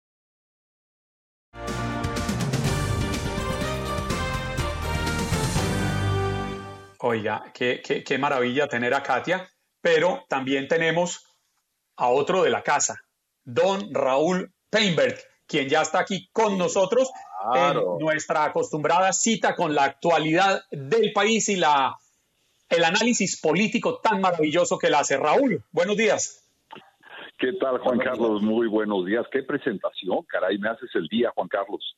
[7.03, 9.47] Oiga, qué, qué, maravilla tener a Katia,
[9.81, 11.25] pero también tenemos
[11.95, 13.01] a otro de la casa,
[13.43, 17.09] don Raúl Peinberg, quien ya está aquí con nosotros
[17.55, 21.95] en nuestra acostumbrada cita con la actualidad del país y la,
[22.69, 25.17] el análisis político tan maravilloso que la hace.
[25.17, 26.47] Raúl, buenos días.
[27.39, 28.43] ¿Qué tal, Juan Carlos?
[28.43, 29.25] Muy buenos días.
[29.31, 31.95] Qué presentación, caray, me haces el día, Juan Carlos.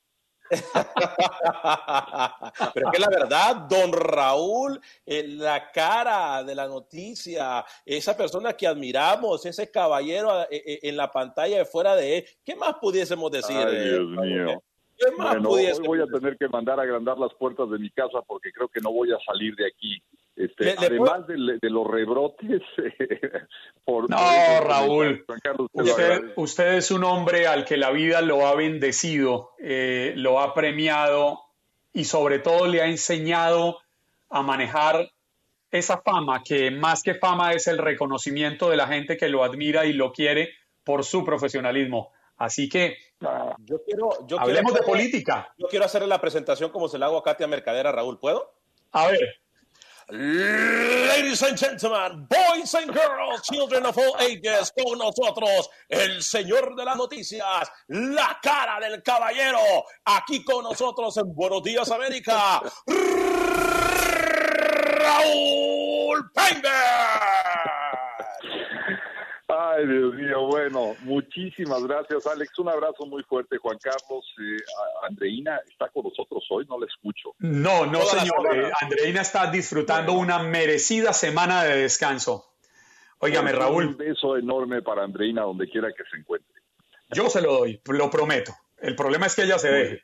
[2.74, 8.68] Pero que la verdad, don Raúl, eh, la cara de la noticia, esa persona que
[8.68, 13.32] admiramos, ese caballero eh, eh, en la pantalla de fuera de él, ¿qué más pudiésemos
[13.32, 13.58] decir?
[13.58, 14.64] Ay, Dios mío.
[14.98, 17.90] ¿Qué más bueno, hoy voy a tener que mandar a agrandar las puertas de mi
[17.90, 20.02] casa porque creo que no voy a salir de aquí
[20.36, 22.62] este, además de, los rebrotes.
[23.86, 24.18] por, no,
[24.62, 25.26] Raúl,
[26.36, 31.42] usted, es un hombre al que la vida lo ha bendecido, eh, lo ha premiado
[31.94, 33.80] y sobre todo le ha enseñado
[34.30, 35.12] a manejar
[35.70, 39.86] esa fama, que más que fama es el reconocimiento de la gente que lo admira
[39.86, 40.50] y lo quiere
[40.84, 42.12] por su profesionalismo.
[42.38, 42.98] Así que
[43.60, 44.10] yo quiero,
[44.40, 45.54] hablemos de política.
[45.58, 48.56] Yo quiero hacerle la presentación como se la hago a Katia Mercadera, Raúl, ¿puedo?
[48.92, 49.44] A ver.
[50.10, 56.84] Ladies and gentlemen, boys and girls, children of all ages, con nosotros el señor de
[56.84, 59.60] las noticias, la cara del caballero,
[60.04, 62.62] aquí con nosotros en Buenos Días América,
[65.00, 67.83] Raúl Painter.
[69.56, 72.58] Ay, Dios mío, bueno, muchísimas gracias, Alex.
[72.58, 74.26] Un abrazo muy fuerte, Juan Carlos.
[74.40, 74.58] Eh,
[75.08, 77.36] Andreina está con nosotros hoy, no la escucho.
[77.40, 78.56] No, no, señor.
[78.56, 82.56] Eh, Andreina está disfrutando una merecida semana de descanso.
[83.20, 83.88] Óigame, Raúl.
[83.88, 86.62] Un beso enorme para Andreina donde quiera que se encuentre.
[87.10, 88.54] Yo se lo doy, lo prometo.
[88.80, 90.04] El problema es que ella se deje.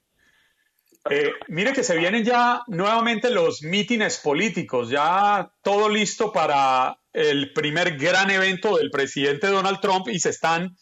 [1.09, 7.53] Eh, mire que se vienen ya nuevamente los mítines políticos, ya todo listo para el
[7.53, 10.77] primer gran evento del presidente Donald Trump y se están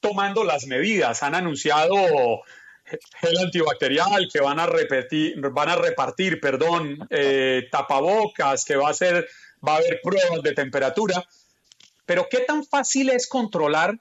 [0.00, 1.22] tomando las medidas.
[1.22, 2.42] Han anunciado
[3.20, 8.94] gel antibacterial, que van a repetir, van a repartir, perdón, eh, tapabocas, que va a
[8.94, 9.28] ser,
[9.66, 11.22] va a haber pruebas de temperatura.
[12.04, 13.98] Pero ¿qué tan fácil es controlar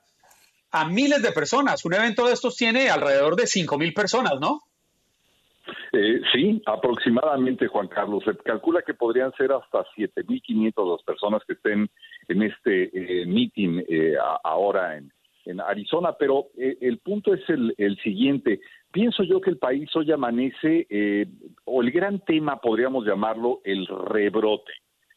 [0.71, 1.85] a miles de personas?
[1.85, 4.63] Un evento de estos tiene alrededor de 5 mil personas, ¿no?
[5.91, 8.23] Eh, sí, aproximadamente, Juan Carlos.
[8.23, 11.89] Se calcula que podrían ser hasta 7.500 las personas que estén
[12.27, 15.11] en este eh, meeting eh, ahora en,
[15.61, 18.59] Arizona, pero eh, el punto es el, el, siguiente.
[18.91, 20.85] Pienso yo que el país hoy amanece,
[21.65, 24.71] o el gran tema podríamos llamarlo, el rebrote.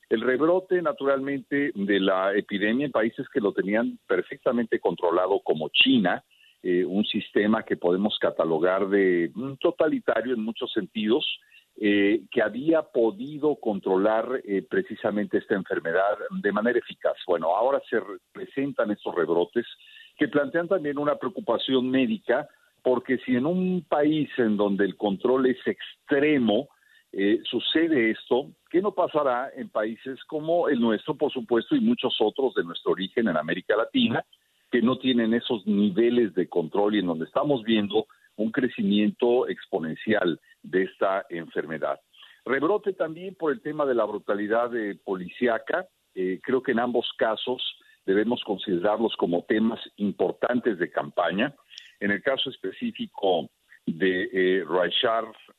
[0.09, 6.25] El rebrote, naturalmente, de la epidemia en países que lo tenían perfectamente controlado, como China,
[6.65, 11.27] eh, un sistema que podemos catalogar de totalitario en muchos sentidos,
[11.77, 17.17] eh, que había podido controlar eh, precisamente esta enfermedad de manera eficaz.
[17.27, 19.67] Bueno, ahora se presentan estos rebrotes
[20.17, 22.47] que plantean también una preocupación médica,
[22.81, 26.69] porque si en un país en donde el control es extremo,
[27.45, 32.55] sucede esto, ¿qué no pasará en países como el nuestro, por supuesto, y muchos otros
[32.55, 34.25] de nuestro origen en América Latina?
[34.73, 40.41] Que no tienen esos niveles de control y en donde estamos viendo un crecimiento exponencial
[40.63, 42.01] de esta enfermedad.
[42.47, 45.87] Rebrote también por el tema de la brutalidad de policíaca.
[46.15, 47.63] Eh, creo que en ambos casos
[48.07, 51.55] debemos considerarlos como temas importantes de campaña.
[52.01, 53.51] En el caso específico
[53.85, 54.65] de eh,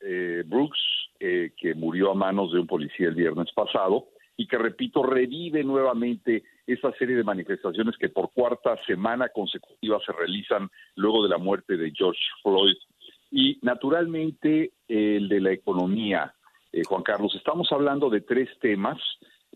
[0.00, 0.80] eh Brooks,
[1.20, 5.62] eh, que murió a manos de un policía el viernes pasado, y que, repito, revive
[5.62, 11.38] nuevamente esa serie de manifestaciones que por cuarta semana consecutiva se realizan luego de la
[11.38, 12.76] muerte de George Floyd.
[13.30, 16.34] Y naturalmente el de la economía,
[16.72, 18.98] eh, Juan Carlos, estamos hablando de tres temas,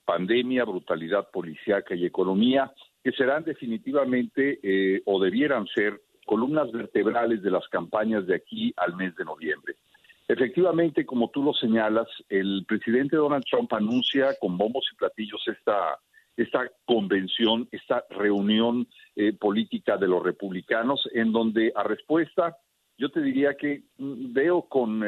[0.05, 2.73] pandemia, brutalidad policíaca y economía,
[3.03, 8.97] que serán definitivamente eh, o debieran ser columnas vertebrales de las campañas de aquí al
[8.97, 9.77] mes de noviembre.
[10.29, 15.99] Efectivamente, como tú lo señalas, el presidente Donald Trump anuncia con bombos y platillos esta,
[16.39, 18.87] esta convención, esta reunión
[19.17, 22.57] eh, política de los republicanos, en donde a respuesta,
[22.97, 25.05] yo te diría que mm, veo con,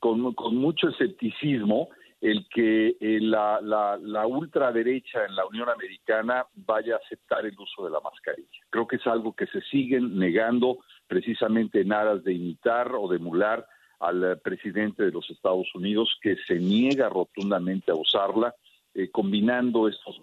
[0.00, 1.88] con, mucho escepticismo
[2.22, 7.58] el que eh, la, la, la, ultraderecha en la Unión Americana vaya a aceptar el
[7.58, 8.48] uso de la mascarilla.
[8.70, 13.16] Creo que es algo que se siguen negando precisamente en aras de imitar o de
[13.16, 13.66] emular
[14.00, 18.54] al eh, presidente de los Estados Unidos que se niega rotundamente a usarla,
[18.94, 20.20] eh, combinando estos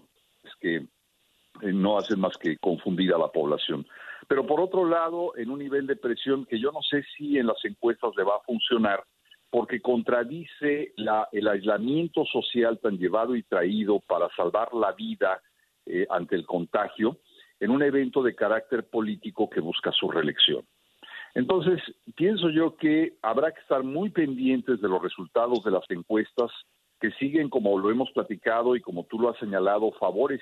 [0.63, 3.85] que eh, no hacen más que confundir a la población.
[4.29, 7.47] Pero por otro lado, en un nivel de presión que yo no sé si en
[7.47, 9.03] las encuestas le va a funcionar,
[9.49, 15.41] porque contradice la, el aislamiento social tan llevado y traído para salvar la vida
[16.09, 17.17] ante el contagio
[17.59, 20.65] en un evento de carácter político que busca su reelección.
[21.35, 21.81] Entonces,
[22.15, 26.51] pienso yo que habrá que estar muy pendientes de los resultados de las encuestas
[27.03, 30.39] que siguen, como lo hemos platicado y como tú lo has señalado, favores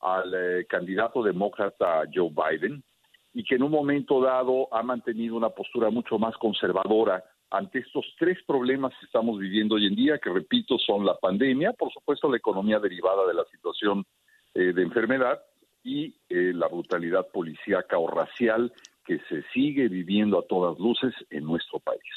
[0.00, 2.84] al eh, candidato demócrata Joe Biden
[3.32, 8.04] y que en un momento dado ha mantenido una postura mucho más conservadora ante estos
[8.18, 12.30] tres problemas que estamos viviendo hoy en día, que repito, son la pandemia, por supuesto
[12.30, 14.04] la economía derivada de la situación
[14.52, 15.40] eh, de enfermedad
[15.82, 18.70] y eh, la brutalidad policíaca o racial
[19.06, 22.12] que se sigue viviendo a todas luces en nuestro país.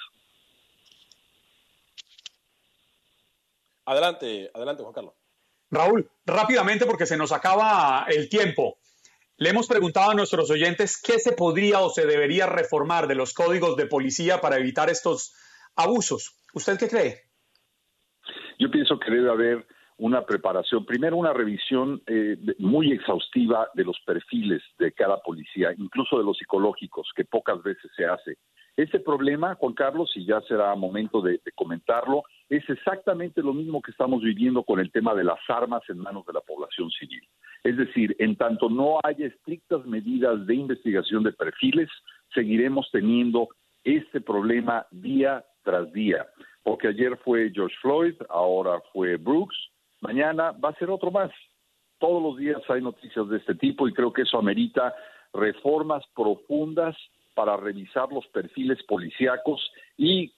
[3.85, 5.13] Adelante, adelante, Juan Carlos.
[5.71, 8.77] Raúl, rápidamente porque se nos acaba el tiempo.
[9.37, 13.33] Le hemos preguntado a nuestros oyentes qué se podría o se debería reformar de los
[13.33, 15.35] códigos de policía para evitar estos
[15.75, 16.37] abusos.
[16.53, 17.23] ¿Usted qué cree?
[18.57, 19.67] Yo pienso que debe haber
[19.97, 26.17] una preparación, primero una revisión eh, muy exhaustiva de los perfiles de cada policía, incluso
[26.17, 28.37] de los psicológicos, que pocas veces se hace.
[28.77, 33.91] Ese problema, Juan Carlos, y ya será momento de, comentarlo, es exactamente lo mismo que
[33.91, 37.21] estamos viviendo con el tema de las armas en manos de la población civil.
[37.63, 41.89] Es decir, en tanto no haya estrictas medidas de investigación de perfiles,
[42.33, 43.49] seguiremos teniendo
[43.83, 46.27] este problema día tras día.
[46.63, 49.55] Porque ayer fue George Floyd, ahora fue Brooks,
[50.05, 51.31] Mañana va a ser otro más.
[51.97, 54.93] Todos los días hay noticias de este tipo y creo que eso amerita
[55.33, 56.95] reformas profundas
[57.35, 60.33] para revisar los perfiles policíacos y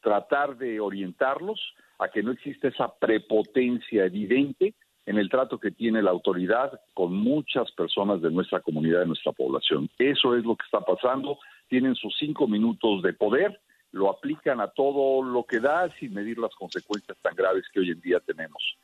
[0.00, 1.60] tratar de orientarlos
[1.98, 4.74] a que no existe esa prepotencia evidente
[5.06, 9.32] en el trato que tiene la autoridad con muchas personas de nuestra comunidad, de nuestra
[9.32, 9.88] población.
[9.98, 11.38] Eso es lo que está pasando.
[11.68, 13.60] Tienen sus cinco minutos de poder,
[13.92, 17.90] lo aplican a todo lo que da sin medir las consecuencias tan graves que hoy
[17.90, 18.76] en día tenemos,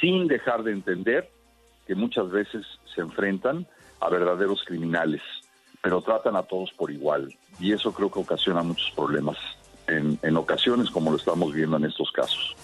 [0.00, 1.28] sin dejar de entender
[1.86, 2.64] que muchas veces
[2.94, 3.66] se enfrentan
[4.00, 5.22] a verdaderos criminales,
[5.82, 7.36] pero tratan a todos por igual.
[7.60, 9.36] Y eso creo que ocasiona muchos problemas
[9.86, 12.56] en, en ocasiones como lo estamos viendo en estos casos.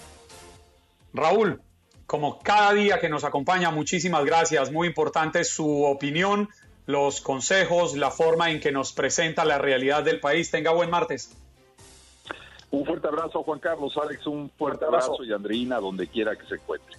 [1.13, 1.61] Raúl,
[2.05, 4.71] como cada día que nos acompaña, muchísimas gracias.
[4.71, 6.49] Muy importante su opinión,
[6.85, 10.49] los consejos, la forma en que nos presenta la realidad del país.
[10.49, 11.35] Tenga buen martes.
[12.71, 13.97] Un fuerte abrazo, Juan Carlos.
[14.01, 16.98] Alex, un fuerte abrazo, y Andreina, donde quiera que se encuentre.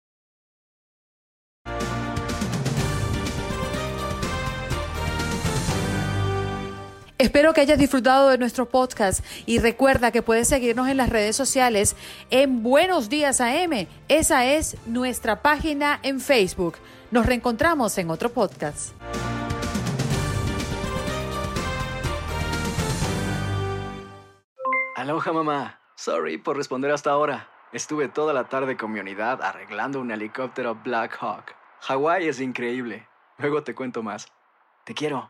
[7.21, 11.35] Espero que hayas disfrutado de nuestro podcast y recuerda que puedes seguirnos en las redes
[11.35, 11.95] sociales
[12.31, 13.85] en Buenos Días AM.
[14.07, 16.77] Esa es nuestra página en Facebook.
[17.11, 18.95] Nos reencontramos en otro podcast.
[24.95, 25.79] Aloha mamá.
[25.93, 27.49] Sorry por responder hasta ahora.
[27.71, 31.53] Estuve toda la tarde con mi unidad arreglando un helicóptero Black Hawk.
[31.81, 33.07] Hawái es increíble.
[33.37, 34.33] Luego te cuento más.
[34.85, 35.29] Te quiero.